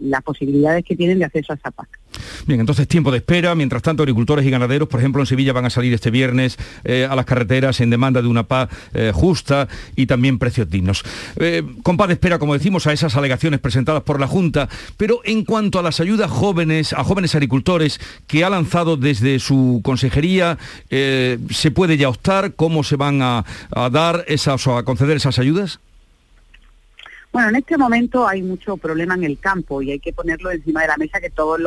[0.00, 2.00] las posibilidades que tienen de acceso a esa PAC.
[2.46, 3.54] Bien, entonces tiempo de espera.
[3.54, 7.06] Mientras tanto, agricultores y ganaderos, por ejemplo, en Sevilla van a salir este viernes eh,
[7.08, 11.04] a las carreteras en demanda de una paz eh, justa y también precios dignos.
[11.36, 15.20] Eh, con paz de espera, como decimos, a esas alegaciones presentadas por la Junta, pero
[15.24, 20.58] en cuanto a las ayudas jóvenes, a jóvenes agricultores que ha lanzado desde su consejería,
[20.88, 22.54] ¿se puede ya optar?
[22.54, 25.80] ¿Cómo se van a, a dar esas o a conceder esas ayudas?
[27.34, 30.82] Bueno, en este momento hay mucho problema en el campo y hay que ponerlo encima
[30.82, 31.58] de la mesa que todo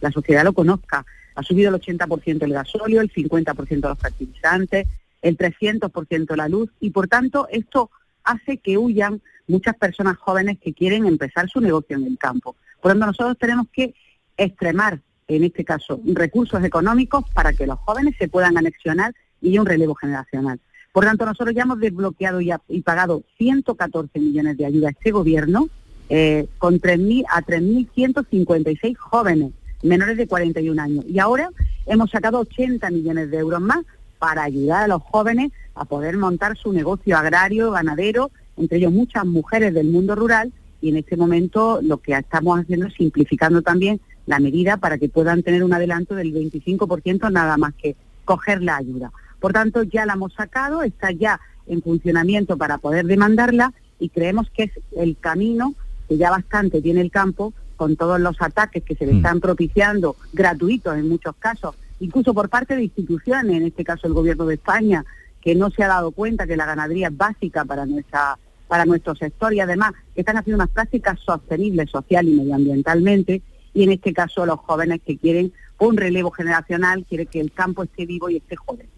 [0.00, 1.04] la sociedad lo conozca.
[1.34, 4.86] Ha subido el 80% el gasóleo, el 50% los fertilizantes,
[5.22, 7.90] el 300% la luz y por tanto esto
[8.24, 12.56] hace que huyan muchas personas jóvenes que quieren empezar su negocio en el campo.
[12.80, 13.94] Por lo tanto, nosotros tenemos que
[14.36, 19.66] extremar, en este caso, recursos económicos para que los jóvenes se puedan anexionar y un
[19.66, 20.60] relevo generacional.
[20.92, 25.68] Por tanto, nosotros ya hemos desbloqueado y, pagado 114 millones de ayuda a este gobierno
[26.08, 31.04] eh, con 3.000 a 3.156 jóvenes menores de 41 años.
[31.08, 31.50] Y ahora
[31.86, 33.84] hemos sacado 80 millones de euros más
[34.18, 39.24] para ayudar a los jóvenes a poder montar su negocio agrario, ganadero, entre ellos muchas
[39.24, 44.00] mujeres del mundo rural, y en este momento lo que estamos haciendo es simplificando también
[44.26, 48.76] la medida para que puedan tener un adelanto del 25% nada más que coger la
[48.76, 49.12] ayuda.
[49.40, 54.50] Por tanto, ya la hemos sacado, está ya en funcionamiento para poder demandarla y creemos
[54.50, 55.74] que es el camino
[56.08, 60.14] que ya bastante tiene el campo con todos los ataques que se le están propiciando,
[60.34, 64.56] gratuitos en muchos casos, incluso por parte de instituciones, en este caso el Gobierno de
[64.56, 65.02] España,
[65.40, 68.36] que no se ha dado cuenta que la ganadería es básica para nuestra
[68.68, 73.40] para nuestro sector y además que están haciendo unas prácticas sostenibles social y medioambientalmente
[73.72, 77.84] y en este caso los jóvenes que quieren un relevo generacional, quiere que el campo
[77.84, 78.88] esté vivo y esté joven.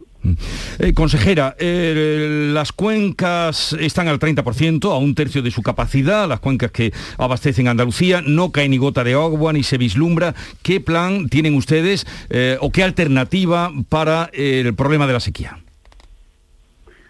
[0.79, 6.41] Eh, consejera, eh, las cuencas están al 30%, a un tercio de su capacidad, las
[6.41, 10.35] cuencas que abastecen Andalucía, no cae ni gota de agua ni se vislumbra.
[10.63, 15.59] ¿Qué plan tienen ustedes eh, o qué alternativa para el problema de la sequía?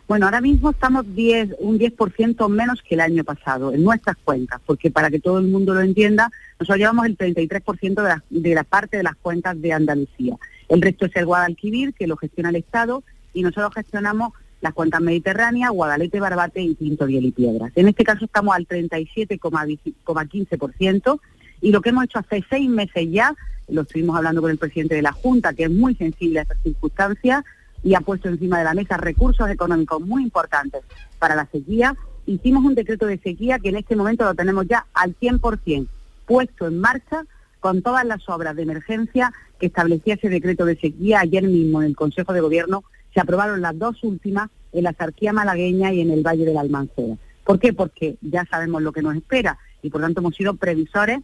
[0.08, 4.60] Bueno, ahora mismo estamos 10, un 10% menos que el año pasado en nuestras cuencas,
[4.66, 8.54] porque para que todo el mundo lo entienda, nosotros llevamos el 33% de la, de
[8.54, 10.36] la parte de las cuencas de Andalucía.
[10.72, 13.04] El resto es el Guadalquivir, que lo gestiona el Estado,
[13.34, 14.32] y nosotros gestionamos
[14.62, 17.72] las cuencas mediterráneas, Guadalete, Barbate y Pinto, Biel y Piedras.
[17.74, 21.20] En este caso estamos al 37,15%,
[21.60, 23.34] y lo que hemos hecho hace seis meses ya,
[23.68, 26.62] lo estuvimos hablando con el presidente de la Junta, que es muy sensible a estas
[26.62, 27.44] circunstancias,
[27.82, 30.80] y ha puesto encima de la mesa recursos económicos muy importantes
[31.18, 31.94] para la sequía.
[32.24, 35.86] Hicimos un decreto de sequía que en este momento lo tenemos ya al 100%
[36.24, 37.26] puesto en marcha
[37.60, 39.32] con todas las obras de emergencia
[39.62, 41.20] que establecía ese decreto de sequía.
[41.20, 42.82] Ayer mismo en el Consejo de Gobierno
[43.14, 46.62] se aprobaron las dos últimas en la Sarquía malagueña y en el Valle de la
[46.62, 47.14] Almancera.
[47.44, 47.72] ¿Por qué?
[47.72, 51.20] Porque ya sabemos lo que nos espera y por tanto hemos sido previsores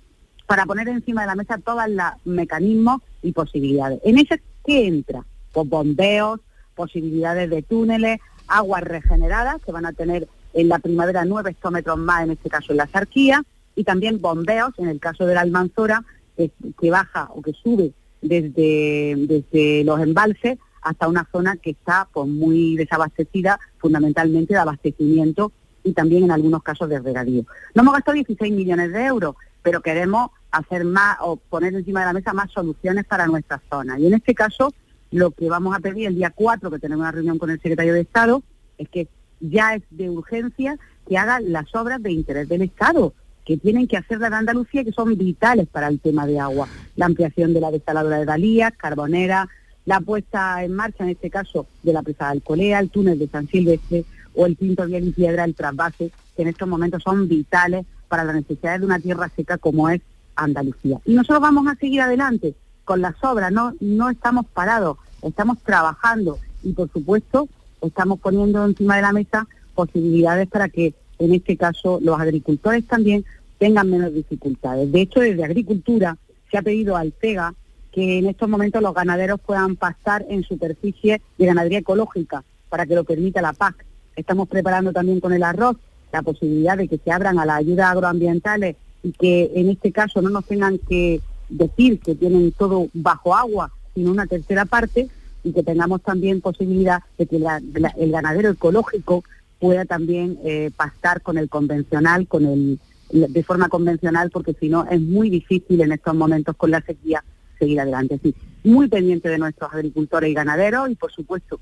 [0.46, 3.98] para poner encima de la mesa todos los mecanismos y posibilidades.
[4.04, 5.24] En ese, ¿qué entra?
[5.52, 6.38] Pues bombeos,
[6.76, 12.22] posibilidades de túneles, aguas regeneradas, que van a tener en la primavera nueve hectómetros más,
[12.22, 13.42] en este caso en la Sarquía,
[13.74, 16.04] y también bombeos, en el caso de la Almanzora,
[16.36, 22.26] que, baja o que sube desde, desde los embalses hasta una zona que está pues,
[22.28, 25.52] muy desabastecida, fundamentalmente de abastecimiento
[25.84, 27.44] y también en algunos casos de regadío.
[27.74, 32.06] No hemos gastado 16 millones de euros, pero queremos hacer más o poner encima de
[32.06, 33.98] la mesa más soluciones para nuestra zona.
[33.98, 34.72] Y en este caso,
[35.10, 37.94] lo que vamos a pedir el día 4, que tenemos una reunión con el secretario
[37.94, 38.42] de Estado,
[38.76, 39.08] es que
[39.40, 43.14] ya es de urgencia que hagan las obras de interés del Estado,
[43.48, 46.68] que tienen que hacer en Andalucía, que son vitales para el tema de agua.
[46.96, 49.48] La ampliación de la desaladora de Dalías, Carbonera,
[49.86, 53.26] la puesta en marcha, en este caso, de la presa de Alcolea, el túnel de
[53.26, 57.26] San Silvestre o el Pinto Bien y Piedra, el trasvase, que en estos momentos son
[57.26, 60.02] vitales para las necesidades de una tierra seca como es
[60.36, 61.00] Andalucía.
[61.06, 66.38] Y nosotros vamos a seguir adelante con las obras, no, no estamos parados, estamos trabajando
[66.62, 67.48] y por supuesto
[67.80, 73.24] estamos poniendo encima de la mesa posibilidades para que en este caso los agricultores también
[73.58, 74.90] tengan menos dificultades.
[74.90, 76.16] De hecho, desde Agricultura
[76.50, 77.54] se ha pedido al CEGA
[77.92, 82.94] que en estos momentos los ganaderos puedan pastar en superficie de ganadería ecológica para que
[82.94, 83.84] lo permita la PAC.
[84.16, 85.76] Estamos preparando también con el arroz
[86.12, 90.22] la posibilidad de que se abran a las ayudas agroambientales y que en este caso
[90.22, 95.08] no nos tengan que decir que tienen todo bajo agua, sino una tercera parte,
[95.44, 99.24] y que tengamos también posibilidad de que el ganadero ecológico
[99.58, 102.78] pueda también eh, pastar con el convencional, con el
[103.10, 107.24] de forma convencional, porque si no es muy difícil en estos momentos con la sequía
[107.58, 108.16] seguir adelante.
[108.16, 111.60] Así, muy pendiente de nuestros agricultores y ganaderos y por supuesto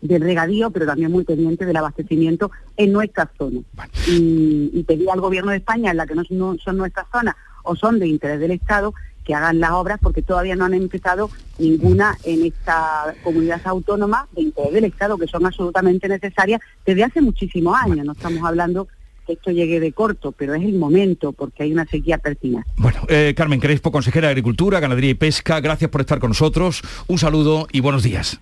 [0.00, 3.60] del regadío, pero también muy pendiente del abastecimiento en nuestra zona.
[4.08, 7.34] Y, y pedir al gobierno de España, en la que no, no son nuestras zonas
[7.64, 11.30] o son de interés del Estado, que hagan las obras porque todavía no han empezado
[11.58, 17.20] ninguna en esta comunidad autónoma de interés del Estado, que son absolutamente necesarias desde hace
[17.20, 18.06] muchísimos años.
[18.06, 18.88] No estamos hablando
[19.28, 22.66] que esto llegue de corto, pero es el momento porque hay una sequía pertinente.
[22.76, 26.80] Bueno, eh, Carmen Crespo, consejera de Agricultura, Ganadería y Pesca, gracias por estar con nosotros.
[27.08, 28.40] Un saludo y buenos días.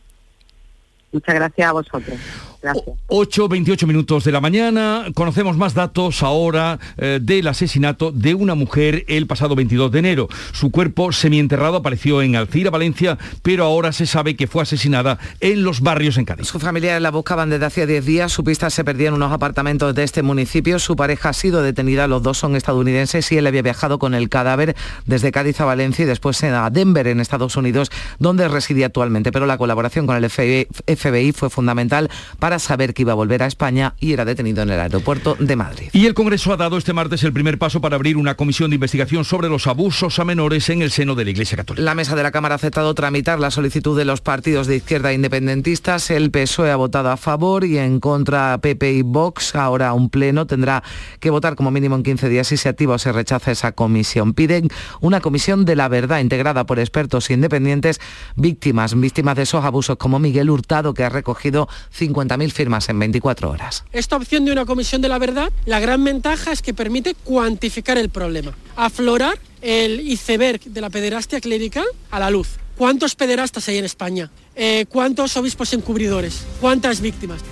[1.11, 2.17] Muchas gracias a vosotros.
[3.09, 5.07] 8, 28 minutos de la mañana.
[5.15, 10.29] Conocemos más datos ahora eh, del asesinato de una mujer el pasado 22 de enero.
[10.53, 15.63] Su cuerpo semienterrado apareció en Alcira, Valencia, pero ahora se sabe que fue asesinada en
[15.63, 16.47] los barrios en Cádiz.
[16.47, 18.33] Su familia la buscaban desde hace 10 días.
[18.33, 20.79] Su pista se perdía en unos apartamentos de este municipio.
[20.79, 22.07] Su pareja ha sido detenida.
[22.07, 24.77] Los dos son estadounidenses y él había viajado con el cadáver
[25.07, 29.33] desde Cádiz a Valencia y después a Denver, en Estados Unidos, donde residía actualmente.
[29.33, 33.47] Pero la colaboración con el FBI fue fundamental para saber que iba a volver a
[33.47, 35.89] España y era detenido en el aeropuerto de Madrid.
[35.93, 38.77] Y el Congreso ha dado este martes el primer paso para abrir una comisión de
[38.77, 41.85] investigación sobre los abusos a menores en el seno de la Iglesia Católica.
[41.85, 45.13] La mesa de la Cámara ha aceptado tramitar la solicitud de los partidos de izquierda
[45.13, 46.11] independentistas.
[46.11, 49.55] El PSOE ha votado a favor y en contra PP y Vox.
[49.55, 50.83] Ahora un pleno tendrá
[51.21, 54.35] que votar como mínimo en 15 días si se activa o se rechaza esa comisión.
[54.35, 54.69] Piden
[55.01, 58.01] una comisión de la verdad integrada por expertos independientes
[58.37, 62.99] víctimas, víctimas de esos abusos como Miguel Hurtado, que ha recogido 50.000 4.000 firmas en
[62.99, 63.85] 24 horas.
[63.93, 67.99] Esta opción de una comisión de la verdad, la gran ventaja es que permite cuantificar
[67.99, 72.59] el problema, aflorar el iceberg de la pederastia clerical a la luz.
[72.77, 74.31] ¿Cuántos pederastas hay en España?
[74.55, 76.45] Eh, ¿Cuántos obispos encubridores?
[76.61, 77.43] ¿Cuántas víctimas?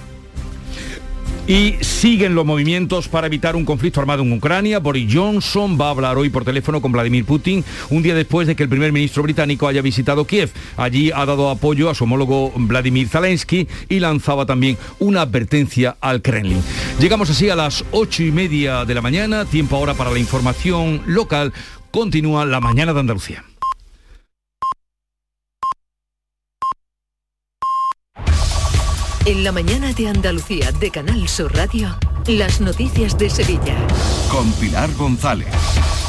[1.46, 4.78] Y siguen los movimientos para evitar un conflicto armado en Ucrania.
[4.78, 8.56] Boris Johnson va a hablar hoy por teléfono con Vladimir Putin, un día después de
[8.56, 10.50] que el primer ministro británico haya visitado Kiev.
[10.78, 16.22] Allí ha dado apoyo a su homólogo Vladimir Zelensky y lanzaba también una advertencia al
[16.22, 16.62] Kremlin.
[16.98, 21.02] Llegamos así a las ocho y media de la mañana, tiempo ahora para la información
[21.04, 21.52] local.
[21.90, 23.44] Continúa la mañana de Andalucía.
[29.26, 31.88] En la mañana de Andalucía de Canal Sur Radio,
[32.26, 33.76] las noticias de Sevilla.
[34.30, 35.48] Con Pilar González.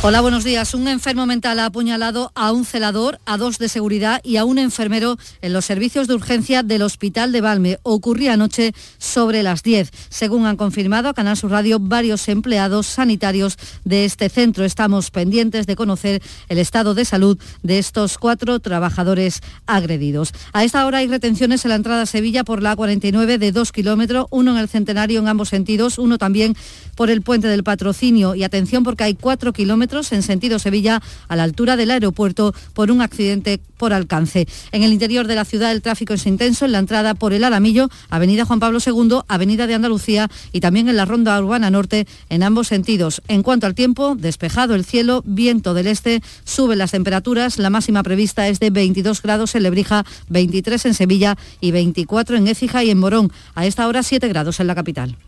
[0.02, 0.76] Hola, buenos días.
[0.76, 4.60] Un enfermo mental ha apuñalado a un celador, a dos de seguridad y a un
[4.60, 7.80] enfermero en los servicios de urgencia del Hospital de Valme.
[7.82, 9.90] Ocurría anoche sobre las 10.
[10.10, 14.64] Según han confirmado a Canal Sur Radio varios empleados sanitarios de este centro.
[14.64, 20.34] Estamos pendientes de conocer el estado de salud de estos cuatro trabajadores agredidos.
[20.54, 23.72] A esta hora hay retenciones en la entrada a Sevilla por la A49 de 2
[23.72, 26.56] kilómetros, uno en el centenario en ambos sentidos, uno también
[26.96, 28.36] por el puente del patrocinio.
[28.36, 32.92] Y atención porque hay 4 kilómetros en sentido Sevilla a la altura del aeropuerto por
[32.92, 34.48] un accidente por alcance.
[34.72, 37.44] En el interior de la ciudad el tráfico es intenso en la entrada por el
[37.44, 42.08] Alamillo, Avenida Juan Pablo II, Avenida de Andalucía y también en la Ronda Urbana Norte
[42.30, 43.22] en ambos sentidos.
[43.28, 48.04] En cuanto al tiempo, despejado el cielo, viento del este, suben las temperaturas, la máxima
[48.04, 52.92] prevista es de 22 grados en Lebrija, 23 en Sevilla y 24 en Écija y
[52.92, 53.32] en Morón.
[53.56, 55.18] A esta hora 7 grados en la capital.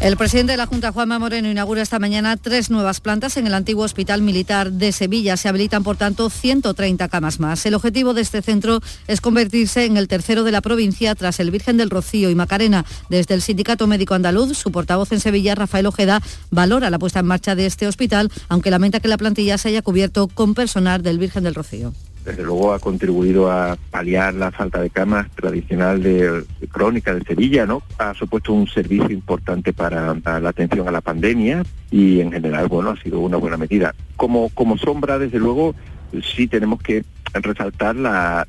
[0.00, 3.54] el presidente de la Junta, Juanma Moreno, inaugura esta mañana tres nuevas plantas en el
[3.54, 5.36] antiguo Hospital Militar de Sevilla.
[5.36, 7.66] Se habilitan, por tanto, 130 camas más.
[7.66, 11.50] El objetivo de este centro es convertirse en el tercero de la provincia tras el
[11.50, 12.84] Virgen del Rocío y Macarena.
[13.08, 17.26] Desde el Sindicato Médico Andaluz, su portavoz en Sevilla, Rafael Ojeda, valora la puesta en
[17.26, 21.18] marcha de este hospital, aunque lamenta que la plantilla se haya cubierto con personal del
[21.18, 21.92] Virgen del Rocío
[22.28, 27.64] desde luego ha contribuido a paliar la falta de camas tradicional de, crónica de Sevilla,
[27.64, 27.82] ¿no?
[27.98, 32.90] Ha supuesto un servicio importante para, la atención a la pandemia y en general, bueno,
[32.90, 33.94] ha sido una buena medida.
[34.16, 35.74] Como, como sombra, desde luego,
[36.22, 37.96] sí tenemos que resaltar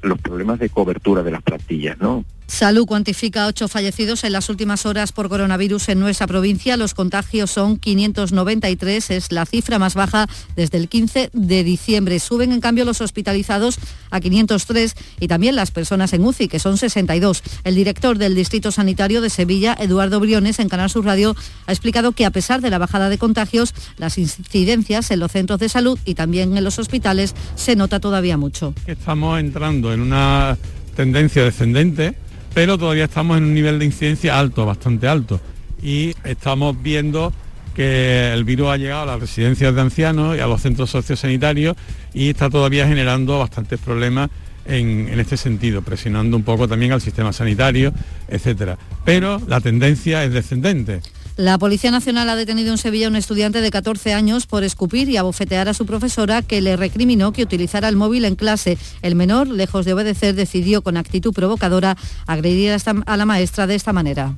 [0.02, 2.26] los problemas de cobertura de las plantillas, ¿no?
[2.50, 6.78] Salud cuantifica ocho fallecidos en las últimas horas por coronavirus en nuestra provincia.
[6.78, 12.20] Los contagios son 593, es la cifra más baja desde el 15 de diciembre.
[12.20, 13.78] Suben en cambio los hospitalizados
[14.10, 17.44] a 503 y también las personas en UCI, que son 62.
[17.66, 21.36] El director del Distrito Sanitario de Sevilla, Eduardo Briones, en Canal Sur Radio,
[21.68, 25.60] ha explicado que a pesar de la bajada de contagios, las incidencias en los centros
[25.60, 28.74] de salud y también en los hospitales se nota todavía mucho.
[28.88, 30.58] Estamos entrando en una
[30.96, 32.16] tendencia descendente
[32.54, 35.40] pero todavía estamos en un nivel de incidencia alto, bastante alto.
[35.82, 37.32] Y estamos viendo
[37.76, 41.78] que el virus ha llegado a las residencias de ancianos y a los centros sociosanitarios
[42.14, 44.30] y está todavía generando bastantes problemas
[44.66, 47.94] en, en, este sentido, presionando un poco también al sistema sanitario,
[48.28, 48.78] etcétera.
[49.06, 51.02] Pero la tendencia es descendente.
[51.40, 55.08] La Policía Nacional ha detenido en Sevilla a un estudiante de 14 años por escupir
[55.08, 58.78] y abofetear a su profesora que le recriminó que utilizara el móvil en clase.
[59.02, 61.96] El menor, lejos de obedecer, decidió con actitud provocadora
[62.28, 62.76] agredir
[63.06, 64.34] a la maestra de esta manera.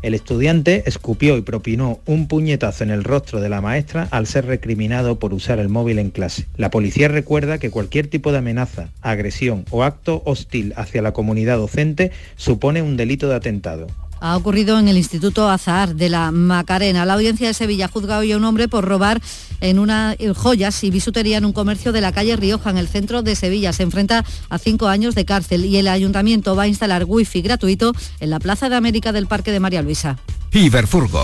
[0.00, 4.46] El estudiante escupió y propinó un puñetazo en el rostro de la maestra al ser
[4.46, 6.46] recriminado por usar el móvil en clase.
[6.56, 11.56] La policía recuerda que cualquier tipo de amenaza, agresión o acto hostil hacia la comunidad
[11.56, 13.88] docente supone un delito de atentado
[14.20, 17.04] ha ocurrido en el Instituto Azahar de la Macarena.
[17.04, 19.20] La audiencia de Sevilla juzga hoy a un hombre por robar
[19.60, 23.22] en una joyas y bisutería en un comercio de la calle Rioja, en el centro
[23.22, 23.72] de Sevilla.
[23.72, 27.92] Se enfrenta a cinco años de cárcel y el ayuntamiento va a instalar wifi gratuito
[28.20, 30.18] en la Plaza de América del Parque de María Luisa.
[30.52, 31.22] Iberfurgo.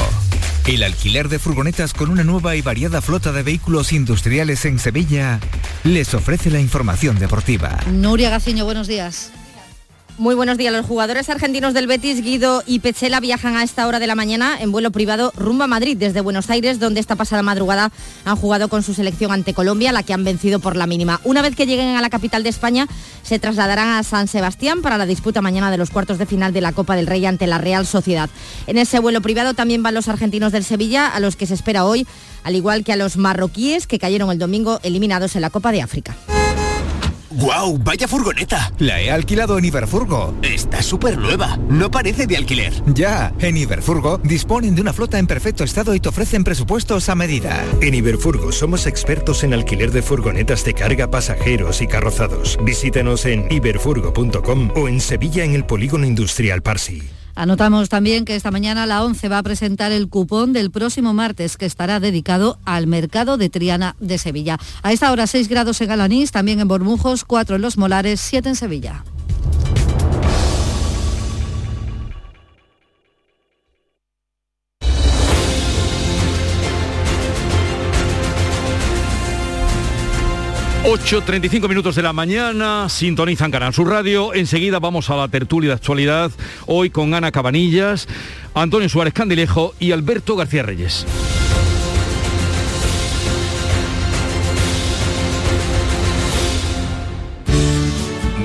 [0.67, 5.39] El alquiler de furgonetas con una nueva y variada flota de vehículos industriales en Sevilla
[5.85, 7.79] les ofrece la información deportiva.
[7.93, 9.31] Nuria Gaciño, buenos días.
[10.17, 10.73] Muy buenos días.
[10.73, 14.57] Los jugadores argentinos del Betis, Guido y Pechela, viajan a esta hora de la mañana
[14.61, 17.91] en vuelo privado rumbo a Madrid desde Buenos Aires, donde esta pasada madrugada
[18.25, 21.21] han jugado con su selección ante Colombia, la que han vencido por la mínima.
[21.25, 22.87] Una vez que lleguen a la capital de España,
[23.25, 26.61] se trasladarán a San Sebastián para la disputa mañana de los cuartos de final de
[26.61, 28.31] la Copa del Rey ante la Real Sociedad.
[28.69, 31.85] En ese vuelo privado también van los argentinos del Sevilla, a los que se espera
[31.85, 32.07] hoy,
[32.45, 35.83] al igual que a los marroquíes que cayeron el domingo eliminados en la Copa de
[35.83, 36.17] África.
[37.35, 37.79] ¡Guau!
[37.79, 38.73] ¡Vaya furgoneta!
[38.79, 40.35] La he alquilado en Iberfurgo.
[40.43, 41.57] Está súper nueva.
[41.69, 42.73] No parece de alquiler.
[42.87, 47.15] Ya, en Iberfurgo disponen de una flota en perfecto estado y te ofrecen presupuestos a
[47.15, 47.65] medida.
[47.81, 52.59] En Iberfurgo somos expertos en alquiler de furgonetas de carga, pasajeros y carrozados.
[52.63, 57.03] Visítanos en iberfurgo.com o en Sevilla en el Polígono Industrial Parsi.
[57.37, 61.57] Anotamos también que esta mañana la ONCE va a presentar el cupón del próximo martes
[61.57, 64.59] que estará dedicado al mercado de Triana de Sevilla.
[64.83, 68.51] A esta hora 6 grados en Galanís, también en Bormujos, 4 en Los Molares, 7
[68.51, 69.05] en Sevilla.
[80.85, 84.35] ...8.35 minutos de la mañana, sintonizan Canal Sur Radio.
[84.35, 86.31] Enseguida vamos a la tertulia de actualidad,
[86.67, 88.07] hoy con Ana Cabanillas,
[88.53, 91.07] Antonio Suárez Candilejo y Alberto García Reyes.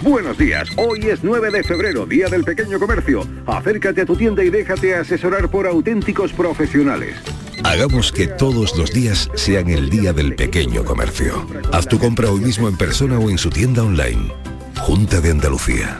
[0.02, 3.26] Buenos días, hoy es 9 de febrero, Día del Pequeño Comercio.
[3.44, 7.16] Acércate a tu tienda y déjate asesorar por auténticos profesionales.
[7.64, 11.46] Hagamos que todos los días sean el Día del Pequeño Comercio.
[11.70, 14.32] Haz tu compra hoy mismo en persona o en su tienda online.
[14.78, 15.98] Junta de Andalucía.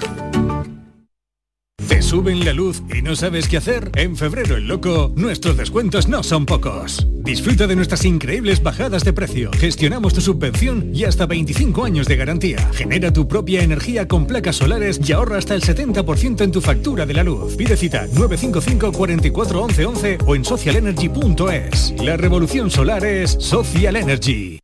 [1.88, 3.90] ¿Te suben la luz y no sabes qué hacer?
[3.94, 7.06] En febrero el loco, nuestros descuentos no son pocos.
[7.10, 9.50] Disfruta de nuestras increíbles bajadas de precio.
[9.58, 12.58] Gestionamos tu subvención y hasta 25 años de garantía.
[12.74, 17.06] Genera tu propia energía con placas solares y ahorra hasta el 70% en tu factura
[17.06, 17.56] de la luz.
[17.56, 21.94] Pide cita 955 44 11 11 o en socialenergy.es.
[22.02, 24.60] La revolución solar es Social Energy.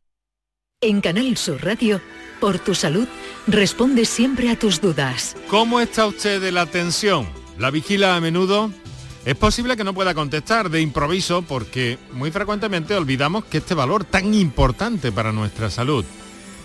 [0.79, 1.99] En Canal Sur Radio,
[2.39, 3.07] por tu salud,
[3.47, 5.35] responde siempre a tus dudas.
[5.49, 7.27] ¿Cómo está usted de la tensión?
[7.57, 8.71] ¿La vigila a menudo?
[9.25, 14.03] Es posible que no pueda contestar de improviso porque muy frecuentemente olvidamos que este valor
[14.03, 16.05] tan importante para nuestra salud.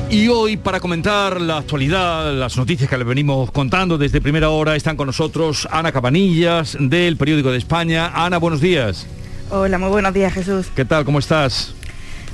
[0.10, 4.76] Y hoy para comentar la actualidad, las noticias que le venimos contando desde primera hora,
[4.76, 8.12] están con nosotros Ana Cabanillas del Periódico de España.
[8.16, 9.06] Ana, buenos días.
[9.52, 10.68] Hola, muy buenos días Jesús.
[10.76, 11.06] ¿Qué tal?
[11.06, 11.74] ¿Cómo estás?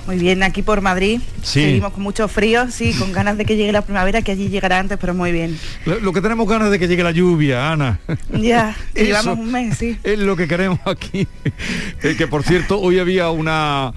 [0.05, 1.21] Muy bien, aquí por Madrid.
[1.41, 1.61] Sí.
[1.63, 4.79] Seguimos con mucho frío, sí, con ganas de que llegue la primavera, que allí llegará
[4.79, 5.57] antes, pero muy bien.
[5.85, 7.99] Lo, lo que tenemos ganas de que llegue la lluvia, Ana.
[8.33, 9.97] Ya, Eso llevamos un mes, sí.
[10.03, 11.27] Es lo que queremos aquí.
[12.03, 13.93] Eh, que por cierto, hoy había una...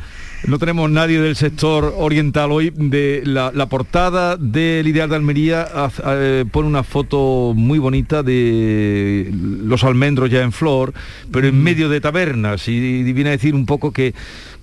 [0.47, 5.63] No tenemos nadie del sector oriental hoy de la, la portada del Ideal de Almería
[5.75, 10.95] haz- eh, pone una foto muy bonita de los almendros ya en flor,
[11.33, 14.15] pero en medio de tabernas y, y viene a decir un poco que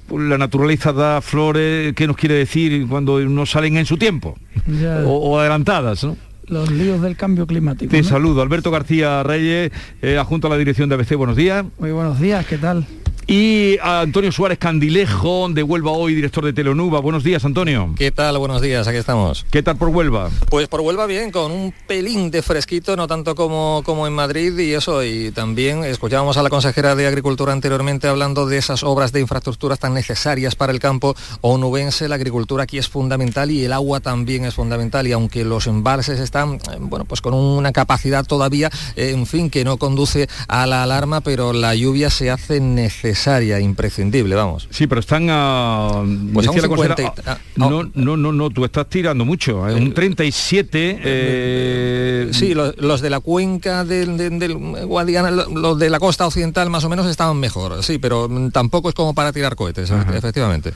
[0.07, 4.37] pues, la naturaleza da flores, ¿qué nos quiere decir cuando no salen en su tiempo?
[4.81, 4.99] Ya.
[5.05, 6.17] O, o adelantadas, ¿no?
[6.47, 7.91] Los líos del cambio climático.
[7.91, 8.07] Te ¿no?
[8.07, 9.71] saludo, Alberto García Reyes,
[10.01, 11.65] eh, adjunto a la dirección de ABC, buenos días.
[11.79, 12.85] Muy buenos días, ¿qué tal?
[13.27, 16.99] Y a Antonio Suárez Candilejo, de Huelva Hoy, director de Telenuba.
[16.99, 17.95] Buenos días, Antonio.
[17.97, 18.37] ¿Qué tal?
[18.37, 19.47] Buenos días, aquí estamos.
[19.49, 20.29] ¿Qué tal por Huelva?
[20.51, 24.55] Pues por Huelva bien, con un pelín de fresquito, no tanto como, como en Madrid
[24.59, 29.11] y eso, y también escuchábamos a la consejera de Agricultura anteriormente hablando de esas obras
[29.11, 33.73] de infraestructuras tan necesarias para el campo onubense, la agricultura aquí es fundamental y el
[33.73, 38.23] agua también es fundamental y aunque los embalses están, eh, bueno, pues con una capacidad
[38.23, 42.59] todavía, eh, en fin, que no conduce a la alarma, pero la lluvia se hace
[42.59, 43.14] necesaria,
[43.61, 44.67] imprescindible, vamos.
[44.69, 46.03] Sí, pero están a...
[46.33, 48.87] Pues a un decía la 50 y- consejera, ah, no, no, no, no, tú estás
[48.89, 49.67] tirando mucho.
[49.67, 50.99] eh, Un 37...
[51.03, 54.55] eh, Sí, los, los de la cuenca del, del- del
[54.85, 58.89] Guadiana, lo- los de la costa occidental más o menos estaban mejor, sí, pero tampoco
[58.89, 60.73] es como para tirar cohetes, efectivamente.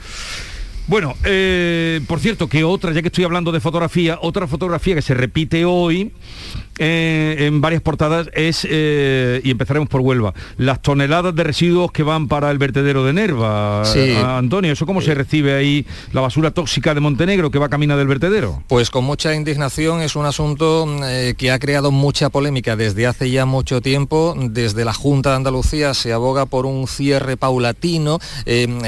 [0.88, 5.04] Bueno, eh, por cierto, que otra, ya que estoy hablando de fotografía, otra fotografía que
[5.04, 6.12] se repite hoy
[6.80, 12.04] eh, en varias portadas es, eh, y empezaremos por Huelva, las toneladas de residuos que
[12.04, 13.84] van para el vertedero de Nerva.
[13.84, 14.00] Sí.
[14.00, 17.98] Eh, Antonio, ¿eso cómo se recibe ahí la basura tóxica de Montenegro que va camino
[17.98, 18.64] del vertedero?
[18.68, 23.30] Pues con mucha indignación es un asunto eh, que ha creado mucha polémica desde hace
[23.30, 24.36] ya mucho tiempo.
[24.38, 28.20] Desde la Junta de Andalucía se aboga por un cierre paulatino,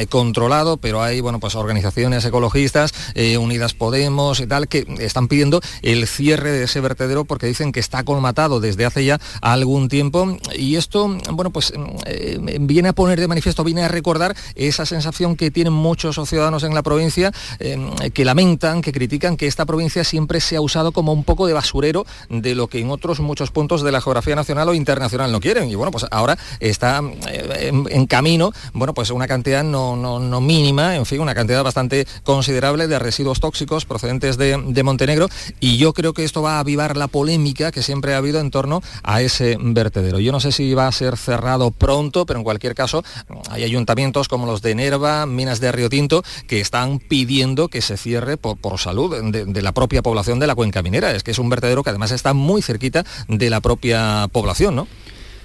[0.10, 2.94] controlado, pero hay bueno, pues organizaciones ecologistas,
[3.40, 7.81] Unidas Podemos y tal, que están pidiendo el cierre de ese vertedero porque dicen que
[7.82, 10.38] está colmatado desde hace ya algún tiempo.
[10.56, 11.74] Y esto, bueno, pues
[12.06, 16.64] eh, viene a poner de manifiesto, viene a recordar esa sensación que tienen muchos ciudadanos
[16.64, 17.78] en la provincia eh,
[18.14, 21.54] que lamentan, que critican que esta provincia siempre se ha usado como un poco de
[21.54, 25.40] basurero de lo que en otros muchos puntos de la geografía nacional o internacional no
[25.40, 25.70] quieren.
[25.70, 30.42] Y bueno, pues ahora está eh, en, camino, bueno, pues una cantidad no, no, no
[30.42, 35.30] mínima, en fin, una cantidad bastante considerable de residuos tóxicos procedentes de, de Montenegro.
[35.60, 38.52] Y yo creo que esto va a avivar la polémica que siempre ha habido en
[38.52, 40.20] torno a ese vertedero.
[40.20, 43.04] Yo no sé si va a ser cerrado pronto, pero en cualquier caso
[43.50, 47.98] hay ayuntamientos como los de Nerva, Minas de Río Tinto, que están pidiendo que se
[47.98, 51.12] cierre por, por salud de, de la propia población de la cuenca minera.
[51.12, 54.88] Es que es un vertedero que además está muy cerquita de la propia población, ¿no?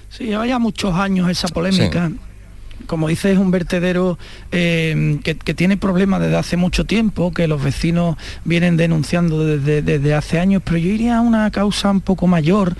[0.09, 2.11] Sí, lleva ya muchos años esa polémica.
[2.85, 4.17] Como dices, es un vertedero
[4.51, 8.15] eh, que, tiene problemas desde hace mucho tiempo, que los vecinos
[8.45, 12.75] vienen denunciando desde, desde hace años, pero yo iría a una causa un poco mayor,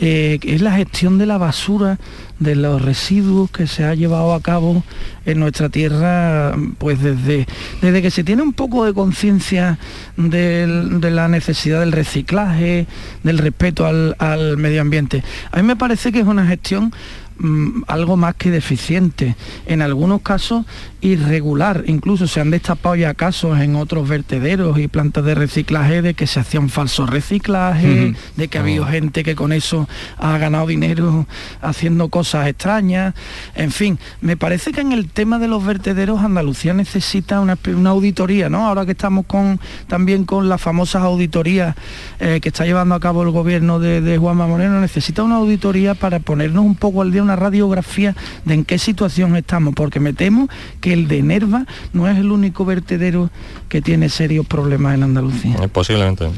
[0.00, 1.98] eh, que es la gestión de la basura,
[2.38, 4.84] de los residuos que se ha llevado a cabo
[5.26, 7.46] en nuestra tierra, pues desde,
[7.82, 9.76] desde que se tiene un poco de conciencia
[10.16, 12.86] del- de la necesidad del reciclaje,
[13.24, 15.24] del respeto al, al medio ambiente.
[15.50, 16.92] A mí me parece que es una gestión
[17.38, 19.36] mm, algo más que deficiente,
[19.66, 20.64] en algunos casos
[21.00, 26.14] irregular, incluso se han destapado ya casos en otros vertederos y plantas de reciclaje de
[26.14, 28.18] que se hacían falsos reciclajes, Ujú.
[28.36, 31.26] de que ha habido gente que con eso ha ganado dinero
[31.62, 33.14] haciendo cosas extrañas,
[33.54, 38.48] en fin, me parece que en el tema de los vertederos Andalucía necesita una auditoría,
[38.48, 38.66] ¿no?
[38.66, 41.76] Ahora que estamos con también con las famosas auditorías
[42.18, 45.94] eh, que está llevando a cabo el gobierno de, de Juanma Moreno, necesita una auditoría
[45.94, 48.16] para ponernos un poco al día una radiografía
[48.46, 50.48] de en qué situación estamos, porque me temo
[50.80, 53.30] que el de Nerva no es el único vertedero
[53.68, 55.56] que tiene serios problemas en Andalucía.
[55.62, 56.30] Eh, Posiblemente.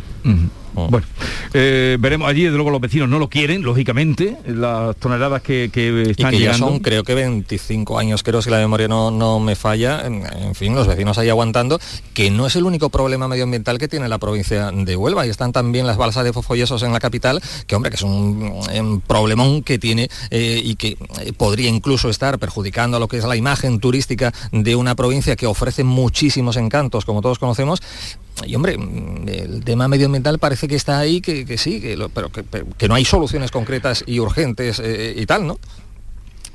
[0.75, 1.07] Bueno,
[1.53, 2.29] eh, veremos.
[2.29, 6.31] Allí, desde luego los vecinos no lo quieren, lógicamente, las toneladas que, que Y están
[6.31, 6.69] que ya llegando.
[6.69, 10.55] son creo que 25 años, creo si la memoria no, no me falla, en, en
[10.55, 11.79] fin, los vecinos ahí aguantando,
[12.15, 15.53] que no es el único problema medioambiental que tiene la provincia de Huelva, y están
[15.53, 19.63] también las balsas de fosfoyesos en la capital, que hombre, que es un, em, problemón
[19.63, 23.37] que tiene eh, y que eh, podría incluso estar perjudicando a lo que es la
[23.37, 27.83] imagen turística de una provincia que ofrece muchísimos encantos, como todos conocemos,
[28.47, 32.31] y hombre, mm, el tema medioambiental parece que está ahí, que, que sí, que pero
[32.31, 32.45] que,
[32.77, 35.59] que no hay soluciones concretas y urgentes eh, y tal, ¿no?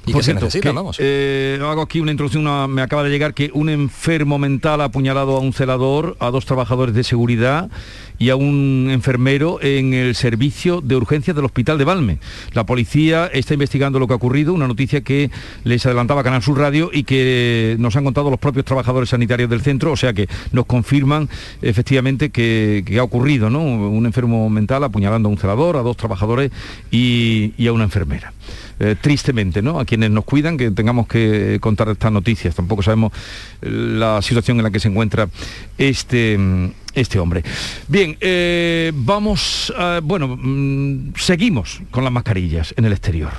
[0.06, 0.98] Y Por que se cierto, necesitan, que, vamos.
[1.00, 4.86] eh, hago aquí una introducción, una- me acaba de llegar que un enfermo mental ha
[4.86, 7.70] apuñalado a un celador, a dos trabajadores de seguridad
[8.18, 12.18] y a un enfermero en el servicio de urgencias del hospital de Valme.
[12.54, 15.32] La policía está investigando lo que ha ocurrido, una noticia que
[15.66, 19.62] les adelantaba Canal Sur Radio y que nos han contado los propios trabajadores sanitarios del
[19.62, 21.28] centro, o sea que nos confirman
[21.62, 23.62] efectivamente que, que ha ocurrido, ¿no?
[23.62, 26.52] Un enfermo mental apuñalando a un celador, a dos trabajadores
[26.92, 28.32] y, y a una enfermera.
[28.78, 29.80] Eh, tristemente, ¿no?
[29.80, 32.54] A quienes nos cuidan que tengamos que contar estas noticias.
[32.56, 33.14] Tampoco sabemos
[33.62, 35.30] eh, la situación en la que se encuentra
[35.78, 37.42] este, mm, este hombre.
[37.88, 43.32] Bien, eh, vamos, a- bueno, mm, seguimos con las mascarillas en el exterior.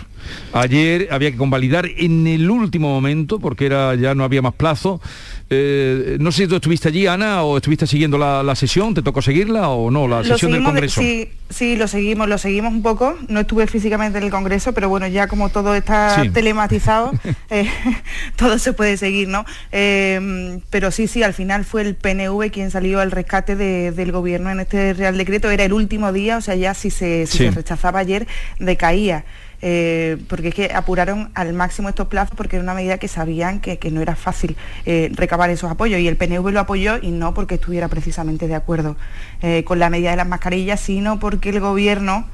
[0.55, 5.03] Ayer había que convalidar en el último momento, porque era ya no había más plazo.
[5.49, 9.03] Eh, no sé si tú estuviste allí, Ana, o estuviste siguiendo la, la sesión, ¿te
[9.03, 10.09] tocó seguirla o no?
[10.09, 11.01] La sesión del de- Congreso.
[11.01, 13.17] sí, sí, lo seguimos, lo seguimos un poco.
[13.29, 16.31] No estuve físicamente en el Congreso, pero bueno, ya como todo está Sí.
[16.31, 17.13] telematizado,
[17.51, 17.71] eh,
[18.37, 19.45] todo se puede seguir, ¿no?
[19.71, 24.11] Eh, pero sí, sí, al final fue el PNV quien salió al rescate de- del
[24.11, 25.49] gobierno en este Real Decreto.
[25.51, 27.45] Era el último día, o sea, ya si se, si Sí.
[27.45, 28.27] se rechazaba ayer,
[28.59, 29.25] decaía.
[29.63, 33.61] Eh, porque es que apuraron al máximo estos plazos porque era una medida que sabían
[33.61, 36.01] que, que no era fácil eh, recabar esos apoyos.
[36.01, 38.97] Y el PNV lo apoyó y no porque estuviera precisamente de acuerdo
[39.43, 42.27] eh, con la medida de las mascarillas, sino porque el gobierno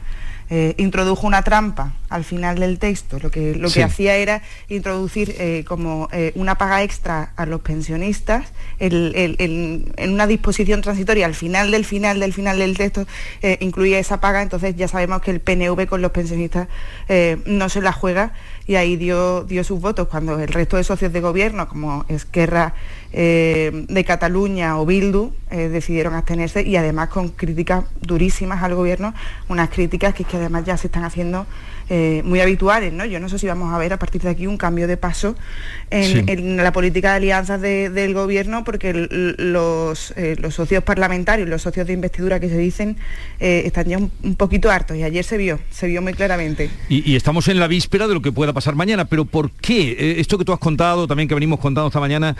[0.54, 3.18] eh, introdujo una trampa al final del texto.
[3.18, 3.76] Lo que, lo Sí.
[3.80, 9.36] que hacía era introducir eh, como eh, una paga extra a los pensionistas el- el-
[9.38, 13.06] el- en una disposición transitoria al final del final del final del texto
[13.60, 16.68] incluía esa paga, entonces ya sabemos que el PNV con los pensionistas
[17.46, 18.32] no se la juega
[18.66, 22.74] y ahí dio, dio sus votos cuando el resto de socios de gobierno, como Esquerra
[23.12, 29.14] eh, de Cataluña o Bildu, eh, decidieron abstenerse y además con críticas durísimas al gobierno,
[29.48, 31.46] unas críticas que, que además ya se están haciendo
[31.94, 33.04] eh, muy habituales, ¿no?
[33.04, 35.36] Yo no sé si vamos a ver a partir de aquí un cambio de paso
[35.90, 36.24] en, Sí.
[36.26, 41.46] en la política de alianzas de- del gobierno, porque el- los, eh, los socios parlamentarios,
[41.50, 42.96] los socios de investidura que se dicen,
[43.40, 46.70] eh, están ya un, un poquito hartos y ayer se vio, se vio muy claramente.
[46.88, 50.16] Y, y estamos en la víspera de lo que pueda pasar mañana, pero ¿por qué?
[50.18, 52.34] Esto que tú has contado, también que venimos contando esta mañana,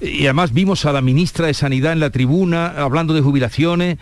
[0.00, 3.98] y además vimos a la ministra de Sanidad en la tribuna hablando de jubilaciones.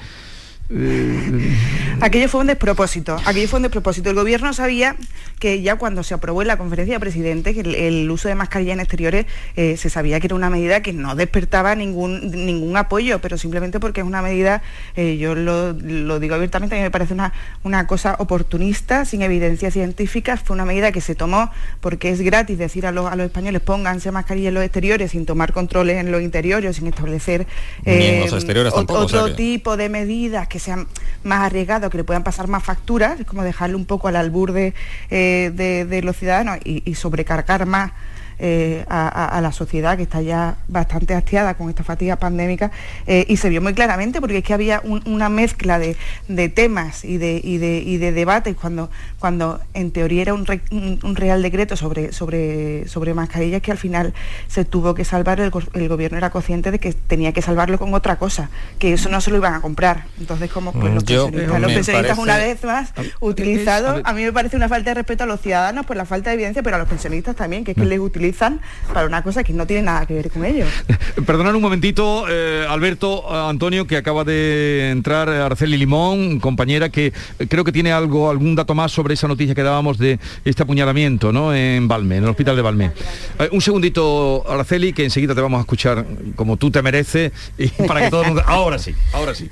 [0.71, 1.57] Eh,
[2.01, 4.11] Aquello fue un despropósito, aquello fue un despropósito.
[4.11, 4.97] El gobierno sabía
[5.39, 8.35] que ya cuando se aprobó en la conferencia de presidentes que el, el uso de
[8.35, 12.77] mascarilla en exteriores eh, se sabía que era una medida que no despertaba ningún, ningún
[12.77, 14.63] apoyo, pero simplemente porque es una medida,
[14.97, 19.23] eh, yo lo, lo digo abiertamente, a mí me parece una, una cosa oportunista, sin
[19.23, 21.51] evidencia científica, fue una medida que se tomó
[21.81, 25.27] porque es gratis decir a los, a los españoles pónganse mascarilla en los exteriores sin
[25.27, 27.47] tomar controles en los interiores, sin establecer
[27.85, 30.87] Ni en los exteriores ot- tampoco, o sea otro que- tipo de medidas que sean
[31.25, 34.53] más arriesgadas, que le puedan pasar más facturas, es como dejarle un poco al albur
[34.53, 34.73] de,
[35.11, 37.91] eh, de- de los ciudadanos y, y sobrecargar más
[38.39, 42.71] eh, a, la sociedad que está ya bastante hastiada con esta fatiga pandémica
[43.07, 45.97] eh, y se vio muy claramente porque es que había un- una mezcla de,
[46.29, 50.47] de temas y de, y de, y de debates cuando, cuando en teoría era un,
[50.47, 54.15] re- un- un real decreto sobre, sobre, sobre mascarillas que al final
[54.49, 57.79] se tuvo que salvar, el, go- el gobierno era consciente de que tenía que salvarlo
[57.79, 60.05] con otra cosa, que eso no se lo iban a comprar.
[60.19, 64.13] Entonces como pues, Mm, los yo- pensionistas, los pensionistas parece- una vez más utilizados, a
[64.13, 66.63] mí me parece una falta de respeto a los ciudadanos por la falta de evidencia,
[66.63, 68.61] pero a los pensionistas también, que es que les utilizan
[68.93, 70.69] para una cosa que no tiene nada que ver con ellos.
[71.27, 76.89] Perdonad un momentito, eh, Alberto, eh, Antonio, que acaba de entrar eh, Araceli Limón, compañera,
[76.89, 77.13] que
[77.49, 81.33] creo que tiene algo, algún dato más sobre esa noticia que dábamos de este apuñalamiento,
[81.33, 81.55] ¿no?
[81.55, 82.91] En Valme, en el hospital de Valme.
[83.39, 86.07] Eh, un segundito, Araceli, que enseguida te vamos a escuchar
[86.37, 88.43] como tú te mereces y para que todo el mundo.
[88.47, 89.51] Ahora sí, ahora sí.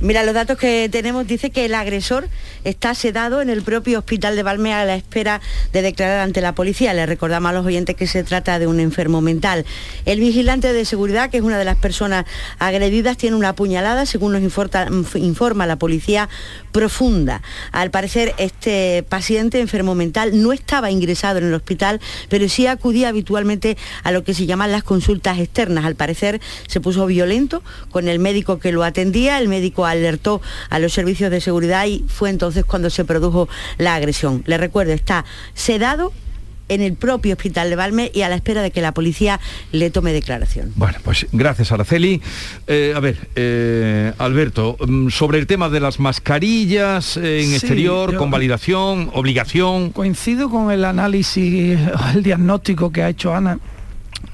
[0.00, 2.28] Mira, los datos que tenemos dice que el agresor
[2.64, 5.40] está sedado en el propio hospital de Valme a la espera
[5.72, 6.94] de declarar ante la policía.
[6.94, 9.66] Le recordamos a los oyentes que se trata de un enfermo mental.
[10.06, 12.24] El vigilante de seguridad, que es una de las personas
[12.58, 16.28] agredidas, tiene una puñalada, según nos inforta- informa la policía,
[16.72, 17.42] profunda.
[17.72, 23.08] Al parecer, este paciente enfermo mental no estaba ingresado en el hospital, pero sí acudía
[23.08, 25.84] habitualmente a lo que se llaman las consultas externas.
[25.84, 30.40] Al parecer, se puso violento con el médico que lo atendía, el médico alertó
[30.70, 34.42] a los servicios de seguridad y fue entonces cuando se produjo la agresión.
[34.46, 35.24] Le recuerdo, está
[35.54, 36.12] sedado
[36.68, 39.40] en el propio hospital de Valme y a la espera de que la policía
[39.72, 40.72] le tome declaración.
[40.76, 42.20] Bueno, pues gracias, Araceli.
[42.66, 47.54] Eh, a ver, eh, Alberto, mm, sobre el tema de las mascarillas eh, en Sí,
[47.54, 49.90] exterior, yo- con validación, obligación.
[49.90, 51.78] Coincido con el análisis,
[52.14, 53.58] el diagnóstico que ha hecho Ana.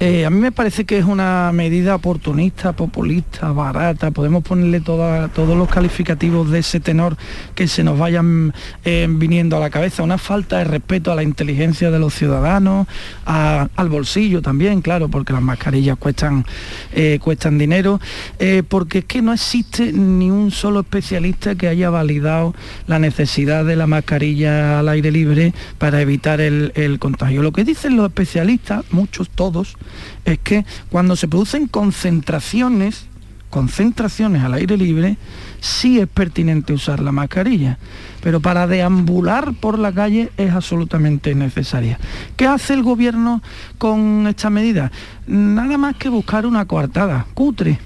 [0.01, 5.57] Eh, a mí me parece que es una medida oportunista, populista, barata, podemos ponerle todos
[5.57, 7.17] los calificativos de ese tenor
[7.55, 8.53] que se nos vayan
[8.85, 12.89] eh, viniendo a la cabeza, una falta de respeto a la inteligencia de los ciudadanos,
[13.25, 16.45] al bolsillo también, claro, porque las mascarillas cuestan,
[16.93, 18.01] eh, cuestan dinero,
[18.69, 22.55] porque es que no existe ni un solo especialista que haya validado
[22.87, 27.43] la necesidad de la mascarilla al aire libre para evitar el contagio.
[27.43, 29.74] Lo que dicen los especialistas, muchos, todos,
[30.25, 33.07] es que cuando se producen concentraciones,
[33.51, 35.17] concentraciones al aire libre,
[35.61, 37.79] sí es pertinente usar la mascarilla,
[38.21, 41.99] pero para deambular por la calle es absolutamente necesaria.
[42.37, 43.43] ¿Qué hace el gobierno
[43.79, 44.91] con esta medida?
[45.27, 47.79] Nada más que buscar una coartada, cutre,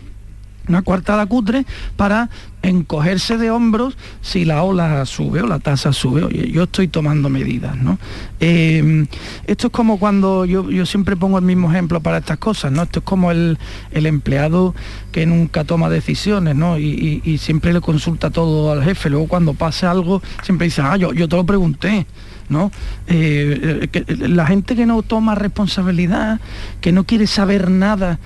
[0.69, 1.65] una coartada cutre
[1.97, 2.29] para
[2.63, 6.29] encogerse de hombros si la ola sube o la tasa sube.
[6.51, 7.99] Yo estoy tomando medidas, ¿no?
[8.41, 9.07] Eh,
[9.47, 12.83] esto es como cuando yo, siempre pongo el mismo ejemplo para estas cosas, ¿no?
[12.83, 13.59] Esto es como el,
[13.93, 14.75] empleado
[15.13, 16.79] que nunca toma decisiones, ¿no?
[16.79, 19.11] Y, siempre le consulta todo al jefe.
[19.11, 22.07] Luego cuando pasa algo, siempre dice, ah, yo, yo te lo pregunté.
[22.49, 22.71] ¿no?
[23.09, 23.89] Eh,
[24.21, 26.41] la gente que no toma responsabilidad,
[26.81, 28.19] que no quiere saber nada,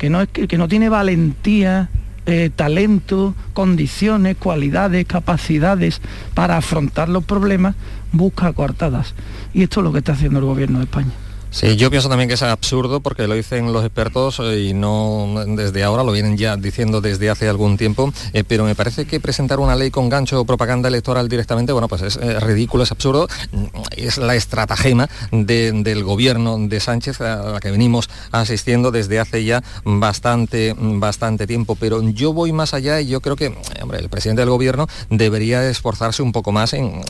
[0.00, 1.90] que no, que no tiene valentía,
[2.24, 6.00] eh, talento, condiciones, cualidades, capacidades
[6.32, 7.74] para afrontar los problemas,
[8.10, 9.14] busca coartadas.
[9.52, 11.12] Y esto es lo que está haciendo el gobierno de España.
[11.52, 15.34] Sí, yo pienso también que es absurdo porque lo dicen los expertos eh, y no
[15.48, 19.18] desde ahora, lo vienen ya diciendo desde hace algún tiempo, eh, pero me parece que
[19.18, 22.92] presentar una ley con gancho o propaganda electoral directamente, bueno, pues es eh, ridículo, es
[22.92, 23.64] absurdo, mm,
[23.96, 29.60] es la estratagema del gobierno de Sánchez a la que venimos asistiendo desde hace ya
[29.84, 33.52] bastante, bastante tiempo, pero yo voy más allá y yo creo que,
[33.90, 37.02] el presidente del gobierno debería esforzarse un poco más en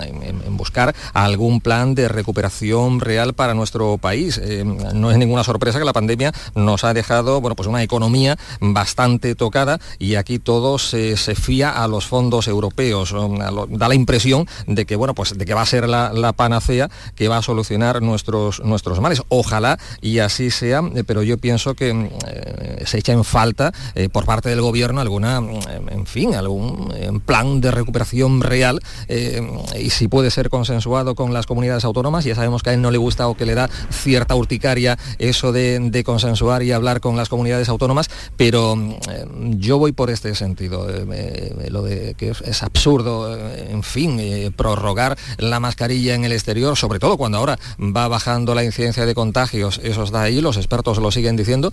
[0.57, 5.85] buscar algún plan de recuperación real para nuestro país eh, no es ninguna sorpresa que
[5.85, 11.16] la pandemia nos ha dejado bueno, pues una economía bastante tocada y aquí todo se,
[11.16, 13.14] fía a los fondos europeos.
[13.70, 17.28] Da la impresión de que, bueno, pues de que va a ser la, panacea que
[17.28, 19.22] va a solucionar nuestros, nuestros males.
[19.28, 23.72] Ojalá y así sea, eh, pero yo pienso que eh, se echa en falta
[24.12, 28.81] por parte del gobierno alguna, en fin, algún plan de recuperación real
[29.78, 32.91] y si puede ser consensuado con las comunidades autónomas, ya sabemos que a él no
[32.91, 37.16] le gusta o que le da cierta cierta urticaria eso de, consensuar y hablar con
[37.16, 38.75] las comunidades autónomas, pero
[39.09, 39.25] eh,
[39.57, 44.21] yo voy por este sentido, eh, lo de que es, absurdo, eh, en fin,
[44.57, 49.14] prorrogar la mascarilla en el exterior, sobre todo cuando ahora va bajando la incidencia de
[49.14, 51.73] contagios, eso está ahí, los expertos lo siguen diciendo,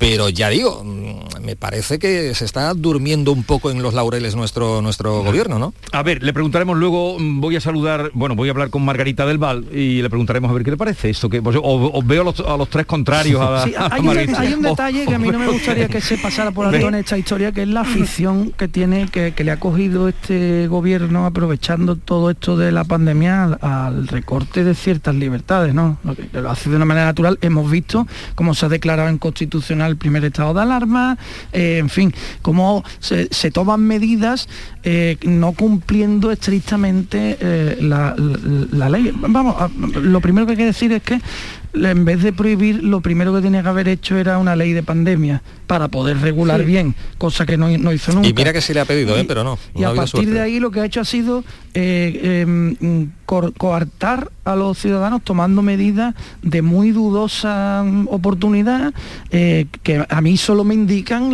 [0.00, 4.34] pero ya digo, mm, me parece que se está durmiendo un poco en los laureles
[4.34, 5.74] nuestro, nuestro gobierno, ¿no?
[5.92, 9.26] A ver, le preguntaremos luego, mm, voy a saludar, bueno, voy a hablar con Margarita
[9.26, 12.22] del Val y le preguntaremos a ver qué le parece esto, que pues, os, veo
[12.22, 15.86] a los, tres contrarios a, sí, hay, un, detalle que a mí no me gustaría
[15.86, 19.34] que se pasara por alto en esta historia, que es la afición que tiene, que,
[19.36, 25.14] le ha cogido este gobierno aprovechando todo esto de la pandemia al, recorte de ciertas
[25.14, 25.98] libertades, ¿no?
[26.04, 29.89] Lo, lo hace de una manera natural, hemos visto cómo se ha declarado en constitucional
[29.90, 31.18] el primer estado de alarma,
[31.52, 34.48] eh, en fin, cómo se, toman medidas
[34.82, 39.12] eh, no cumpliendo estrictamente eh, la, ley.
[39.14, 41.20] Vamos, lo primero que hay que decir es que
[41.72, 44.82] en vez de prohibir, lo primero que tenía que haber hecho era una ley de
[44.82, 48.28] pandemia para poder regular bien, cosa que no, hizo nunca.
[48.28, 49.24] Y mira que se le ha pedido, ¿eh?
[49.26, 49.58] pero no.
[49.74, 51.44] y a partir de ahí lo que ha hecho ha sido
[51.74, 58.92] eh, em, coartar a los ciudadanos tomando medidas de muy dudosa mm, oportunidad
[59.30, 61.32] eh, que a mí solo me indican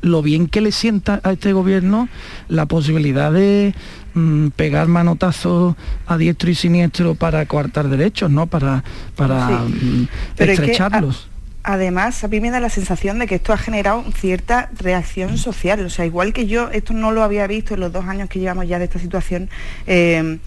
[0.00, 2.08] lo bien que le sienta a este gobierno
[2.48, 3.74] la posibilidad de
[4.14, 5.74] Mm, pegar manotazos
[6.06, 8.46] a diestro y siniestro para coartar derechos, ¿no?
[8.46, 8.84] Para,
[9.16, 11.30] para mm, estrecharlos.
[11.62, 15.86] además, a mí me da la sensación de que esto ha generado cierta reacción social.
[15.86, 18.38] O sea, igual que yo, esto no lo había visto en los dos años que
[18.38, 19.48] llevamos ya de esta situación.
[19.86, 20.38] Eh,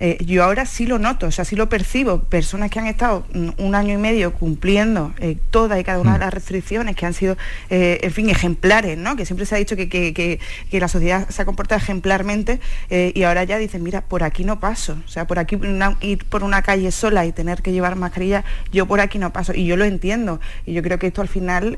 [0.00, 2.20] eh, yo ahora sí lo noto, o sea, sí lo percibo.
[2.20, 3.26] Personas que han estado
[3.56, 6.20] un año y medio cumpliendo eh, todas y cada una de mm.
[6.20, 7.36] las restricciones, que han sido,
[7.70, 9.16] eh, en fin, ejemplares, ¿no?
[9.16, 10.40] Que siempre se ha dicho que,
[10.70, 14.96] la sociedad se ha comportado ejemplarmente y ahora ya dicen, mira, por aquí no paso.
[15.04, 15.58] O sea, por aquí
[16.00, 19.52] ir por una calle sola y tener que llevar mascarilla, yo por aquí no paso.
[19.54, 20.40] Y yo lo entiendo.
[20.66, 21.76] Y yo creo que esto al final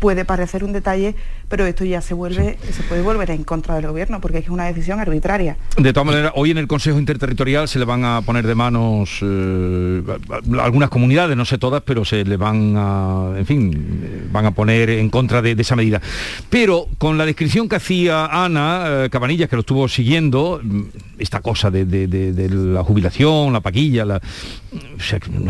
[0.00, 1.14] puede parecer un detalle,
[1.50, 4.66] pero esto ya se vuelve, se puede volver en contra del gobierno porque es una
[4.66, 5.56] decisión arbitraria.
[5.76, 9.18] De todas maneras, hoy en el Consejo Interterritorial se le van a poner de manos
[9.20, 10.02] eh,
[10.60, 14.90] algunas comunidades, no sé todas, pero se le van a, en fin, van a poner
[14.90, 16.00] en contra de, esa medida.
[16.48, 20.82] Pero con la descripción que hacía Ana eh, Cabanillas, que lo estuvo siguiendo, mm,
[21.18, 21.84] esta cosa de,
[22.50, 24.20] la jubilación, la paquilla, la,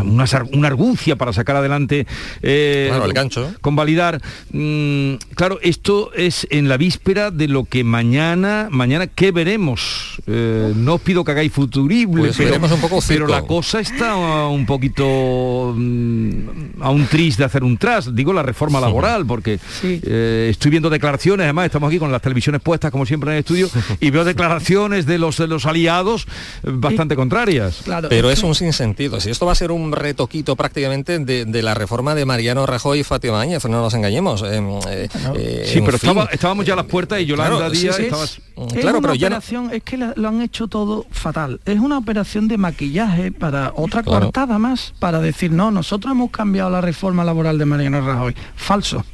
[0.03, 2.07] una, argucia para sacar adelante
[2.41, 3.53] eh, el gancho.
[3.61, 4.21] convalidar.
[4.53, 10.20] Mm, claro, esto es en la víspera de lo que mañana, mañana, ¿qué veremos?
[10.26, 14.14] Eh, no os pido que hagáis futurible, pues pero, un poco pero la cosa está
[14.47, 19.59] un poquito mm, a un tris de hacer un tras, digo la reforma laboral, porque
[19.82, 23.41] eh, estoy viendo declaraciones, además estamos aquí con las televisiones puestas como siempre en el
[23.41, 23.68] estudio,
[24.01, 26.26] y veo declaraciones de los de los aliados
[26.62, 27.82] bastante contrarias.
[28.09, 29.20] Pero es un sinsentido.
[29.20, 33.05] Si esto va a ser un retoquito prácticamente de, la reforma de Mariano Rajoy y
[33.05, 34.43] Fátima Áñez, no nos engañemos.
[34.43, 38.41] Eh, eh, sí, pero estábamos ya a las puertas y Yolanda claro, Díaz Es,
[38.81, 39.41] claro, pero ya
[39.72, 41.61] es que lo han hecho todo fatal.
[41.64, 46.70] Es una operación de maquillaje para otra cortada más, para decir, no, nosotros hemos cambiado
[46.70, 48.35] la reforma laboral de Mariano Rajoy.
[48.57, 49.05] Falso.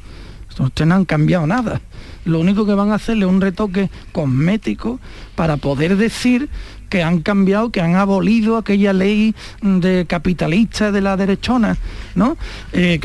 [0.59, 1.81] Ustedes no han cambiado nada
[2.27, 4.99] lo único que van a hacerle es un retoque cosmético
[5.37, 6.51] para poder decir
[6.89, 11.77] que han cambiado, que han abolido aquella ley de capitalista de la derechona,
[12.15, 12.37] ¿no?
[12.73, 13.01] Eh,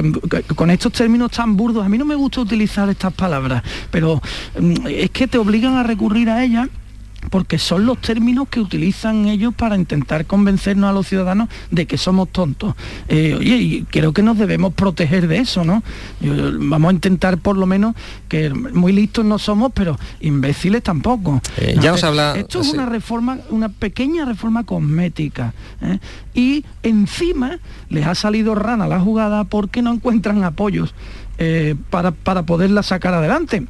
[0.55, 4.21] con estos términos tan burdos, a mí no me gusta utilizar estas palabras, pero
[4.59, 6.69] mm, es que te obligan a recurrir a ellas
[7.29, 11.97] porque son los términos que utilizan ellos para intentar convencernos a los ciudadanos de que
[11.97, 12.75] somos tontos.
[13.07, 15.83] Eh, oye, y creo que nos debemos proteger de eso, ¿no?
[16.21, 17.95] vamos a intentar por lo menos
[18.27, 21.41] que muy listos no somos, pero imbéciles tampoco.
[21.57, 22.35] Eh, ya nos habla...
[22.37, 25.53] Esto es una reforma, una pequeña reforma cosmética.
[25.81, 25.99] ¿eh?
[26.33, 27.59] Y encima
[27.89, 30.93] les ha salido rana la jugada porque no encuentran apoyos
[31.89, 33.65] para, para poderla sacar adelante.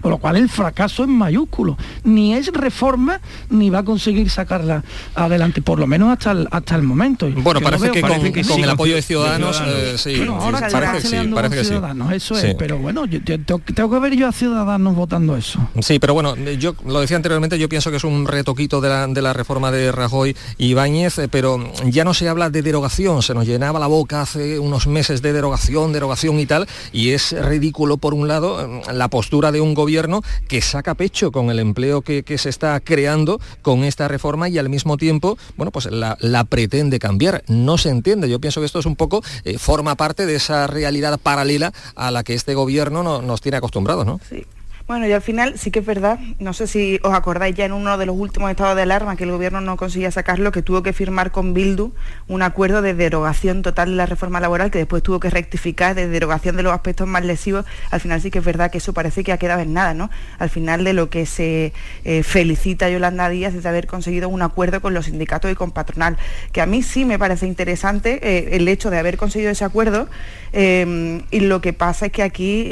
[0.00, 1.76] Con lo cual el fracaso es mayúsculo.
[2.04, 3.20] Ni es reforma
[3.50, 4.84] ni va a conseguir sacarla
[5.14, 7.28] adelante, por lo menos hasta el, hasta el momento.
[7.30, 11.56] Bueno, parece, que, con, el apoyo de Ciudadanos, eh, sí, ahora parece, que sí, parece
[11.56, 15.68] que ciudadanos, eso es, pero bueno, yo, tengo, que ver yo a Ciudadanos votando eso.
[15.80, 19.06] Sí, pero bueno, yo lo decía anteriormente, yo pienso que es un retoquito de la,
[19.06, 23.22] de la reforma de Rajoy y Ibáñez, eh, pero ya no se habla de derogación,
[23.22, 27.32] se nos llenaba la boca hace unos meses de derogación, derogación y tal, y es
[27.32, 31.48] ridículo por un lado mm, la postura de un gobierno gobierno que saca pecho con
[31.48, 35.86] el empleo que, se está creando con esta reforma y al mismo tiempo, bueno, pues
[35.86, 37.44] la, pretende cambiar.
[37.46, 38.28] No se entiende.
[38.28, 42.10] Yo pienso que esto es un poco, eh, forma parte de esa realidad paralela a
[42.10, 44.18] la que este gobierno no, nos tiene acostumbrados, ¿no?
[44.28, 44.44] Sí.
[44.86, 47.72] Bueno, y al final sí que es verdad, no sé si os acordáis ya en
[47.72, 50.84] uno de los últimos estados de alarma que el gobierno no conseguía sacarlo, que tuvo
[50.84, 51.90] que firmar con Bildu
[52.28, 56.06] un acuerdo de derogación total de la reforma laboral, que después tuvo que rectificar de
[56.06, 57.66] derogación de los aspectos más lesivos.
[57.90, 60.08] Al final sí que es verdad que eso parece que ha quedado en nada, ¿no?
[60.38, 61.72] Al final de lo que se
[62.04, 65.72] eh, felicita Yolanda Díaz es de haber conseguido un acuerdo con los sindicatos y con
[65.72, 66.16] patronal,
[66.52, 70.08] que a mí sí me parece interesante eh, el hecho de haber conseguido ese acuerdo
[70.52, 72.68] eh, y lo que pasa es que aquí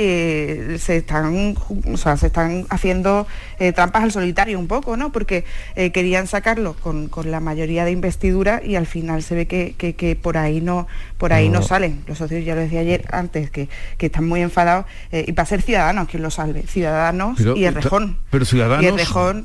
[0.79, 1.57] se están
[2.05, 3.27] sea, se están haciendo
[3.59, 5.11] eh, trampas al solitario un poco, ¿no?
[5.13, 5.45] Porque
[5.75, 10.37] eh, querían sacarlo con, la mayoría de investidura y al final se ve que, por
[10.37, 10.87] ahí no
[11.19, 11.63] por ahí no.
[11.63, 12.05] salen.
[12.07, 15.63] Los socios, ya lo decía ayer antes, que, están muy enfadados eh, y para ser
[15.63, 16.63] ciudadanos quien lo salve.
[16.67, 18.19] Ciudadanos y Errejón.
[18.31, 18.85] Pero ciudadanos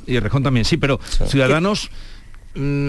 [0.05, 1.89] y Errejón, también, sí, pero ciudadanos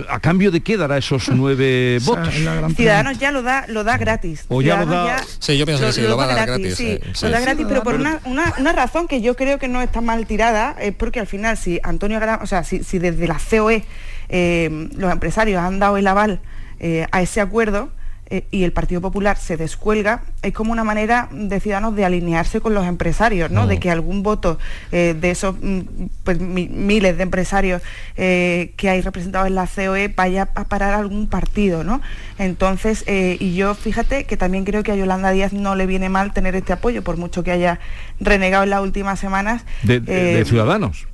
[0.08, 2.34] ¿A cambio de qué dará esos nueve votos?
[2.74, 4.44] Ciudadanos ya lo da, lo da gratis.
[4.48, 5.22] O ya lo da...
[5.38, 6.76] sí, yo pienso que sí, lo, va a dar gratis.
[6.76, 10.26] sí, lo da gratis, pero por una, razón que yo creo que no está mal
[10.26, 13.84] tirada, es porque al final si Antonio o sea, si, desde la COE
[14.28, 16.40] eh, los empresarios han dado el aval
[16.78, 17.90] eh, a ese acuerdo,
[18.32, 22.60] eh, y el Partido Popular se descuelga, es como una manera de Ciudadanos de alinearse
[22.60, 23.66] con los empresarios, ¿no?
[23.66, 24.56] De que algún voto
[24.92, 25.80] eh, de esos mm,
[26.22, 27.82] pues, miles de empresarios
[28.16, 32.00] eh, que hay representados en la COE vaya a parar algún partido, ¿no?
[32.38, 36.32] Entonces, y yo fíjate que también creo que a Yolanda Díaz no le viene mal
[36.32, 37.80] tener este apoyo, por mucho que haya
[38.20, 39.64] renegado en las últimas semanas.
[39.82, 41.09] de Ciudadanos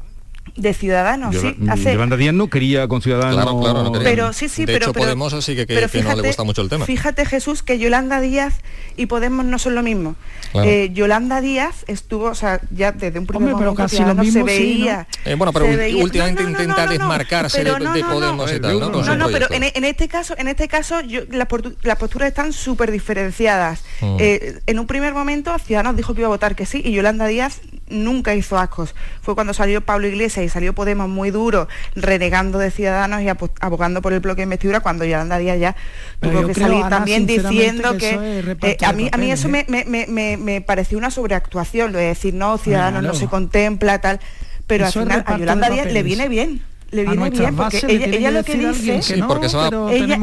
[0.57, 1.55] de Ciudadanos, sí.
[1.69, 1.93] Hace...
[1.93, 3.35] Yolanda Díaz no quería con Ciudadanos.
[3.35, 4.09] Claro, claro, no quería.
[4.09, 6.69] Pero sí, sí, de pero, hecho, Podemos así que, que, no le gusta mucho el
[6.69, 6.87] tema.
[6.87, 8.55] Fíjate, Jesús, que Yolanda Díaz
[8.97, 10.17] y Podemos no son lo mismo.
[10.55, 14.43] Eh, Yolanda Díaz estuvo, o sea, ya desde un primer momento casi lo mismo, se
[14.43, 15.07] veía.
[15.25, 15.67] eh, bueno, pero
[15.99, 17.73] últimamente intenta desmarcarse de,
[18.07, 18.91] Podemos y tal, ¿no?
[18.91, 23.85] No, no, pero en, este caso, en este caso, yo, las, posturas están súper diferenciadas.
[24.01, 24.17] Mm.
[24.19, 27.27] Eh, en un primer momento, Ciudadanos dijo que iba a votar que sí y Yolanda
[27.27, 28.95] Díaz nunca hizo ascos.
[29.23, 34.03] Fue cuando salió Pablo Iglesias y salió Podemos muy duro, renegando de Ciudadanos y abogando
[34.03, 35.77] por el bloque de investidura, cuando Yolanda Díaz ya.
[36.21, 38.57] Tuvo que salir también diciendo que...
[38.63, 42.59] Eh, a, mí, a mí eso me, me, pareció una sobreactuación, lo de decir, no,
[42.59, 44.21] Ciudadanos no se contempla, tal,
[44.67, 48.45] pero al final a Yolanda Díaz le viene bien le viene bien porque ella, lo
[48.45, 50.19] que dice que no, porque ella,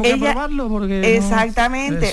[0.68, 2.12] porque exactamente.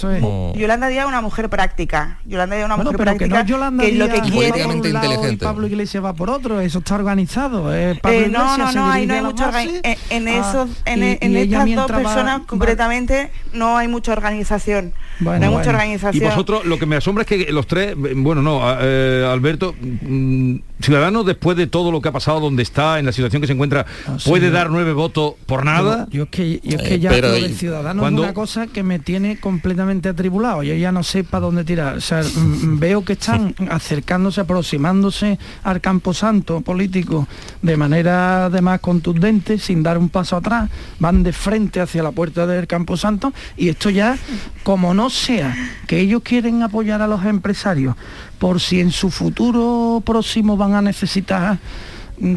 [0.55, 2.19] Yolanda Díaz es una mujer práctica.
[2.25, 4.61] Yolanda Díaz es una mujer práctica que, no que lo que quiere.
[4.61, 5.45] Inteligente.
[5.45, 7.99] Pablo Iglesias va por otro eso está organizado eh,
[8.31, 9.77] no no no hay, no hay mucha en,
[10.09, 14.93] en ah, en, en estas dos personas concretamente no hay mucha organización.
[15.19, 18.41] No hay mucha organización y vosotros lo que me asombra es que los tres bueno
[18.41, 23.05] no eh, Alberto mm, Ciudadanos después de todo lo que ha pasado donde está en
[23.05, 26.07] la situación que se encuentra ah, puede dar nueve votos por nada.
[26.11, 28.83] Yo, es que, yo es que eh, ya lo de Ciudadanos es una cosa que
[28.83, 30.63] me tiene completamente atribulado.
[30.63, 31.97] Yo ya no sé para dónde tirar.
[31.97, 37.27] O sea, veo que están acercándose, aproximándose al camposanto político
[37.61, 40.69] de manera además contundente, sin dar un paso atrás.
[40.99, 44.17] Van de frente hacia la puerta del camposanto y esto ya,
[44.63, 45.55] como no sea
[45.87, 47.95] que ellos quieren apoyar a los empresarios
[48.41, 51.59] por si en su futuro próximo van a necesitar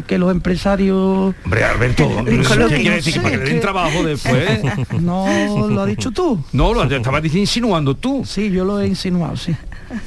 [0.05, 1.33] que los empresarios...
[1.43, 3.19] Hombre, Alberto, ¿qué quiere decir?
[3.23, 4.61] ¿Para que le den trabajo después?
[5.01, 6.39] No, lo has dicho tú.
[6.53, 8.23] No, lo estabas insinuando tú.
[8.23, 9.55] Sí, yo lo he insinuado, sí.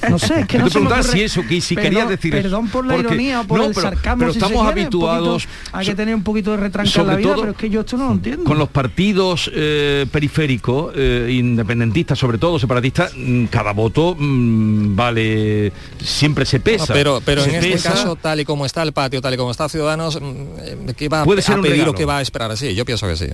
[0.09, 2.97] No sé, es que no te si eso, que si querías decir Perdón por la
[2.97, 4.21] ironía o por el sarcasmo.
[4.21, 5.49] Pero estamos habituados.
[5.73, 7.97] hay que tener un poquito de retranca en la vida, pero es que yo esto
[7.97, 8.45] no lo entiendo.
[8.45, 15.73] Con los partidos eh, periféricos, eh, independentistas, sobre todo separatistas, mm, cada voto mm, vale,
[16.03, 16.93] siempre se pesa.
[16.93, 19.69] pero pero en este caso, tal y como está el patio, tal y como está
[19.69, 20.25] Ciudadanos, mm,
[20.61, 22.51] eh, ¿qué va ¿Puede a, ser pedir o qué va a esperar?
[22.51, 23.27] así yo pienso que sí.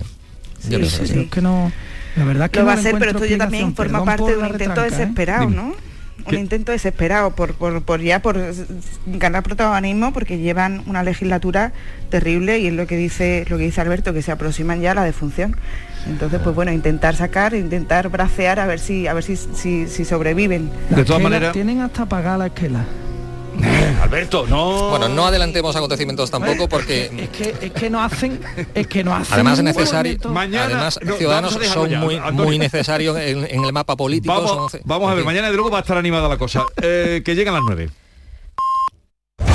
[0.69, 1.71] Yo sí, sí, Es que no.
[2.15, 4.47] La verdad que lo va a hacer, pero esto ya también forma parte de un
[4.47, 5.75] intento desesperado, ¿no?
[6.27, 8.39] Un intento desesperado por, por, ya por
[9.05, 11.73] ganar protagonismo porque llevan una legislatura
[12.09, 14.95] terrible y es lo que dice lo que dice Alberto que se aproximan ya a
[14.95, 15.55] la defunción.
[16.07, 20.71] Entonces pues bueno intentar sacar intentar bracear a ver si a ver si, si, sobreviven.
[20.89, 22.85] De todas maneras tienen hasta pagar la esquela
[24.01, 24.89] Alberto, no.
[24.89, 28.39] Bueno, no adelantemos acontecimientos tampoco porque es que, es que no hacen,
[28.73, 29.33] es que no hacen.
[29.33, 30.17] Además es necesario.
[30.23, 34.69] además ciudadanos son muy, muy necesarios en, el mapa político.
[34.85, 36.65] Vamos, a ver, mañana de luego va a estar animada la cosa.
[36.81, 37.89] Eh, que llegan las nueve.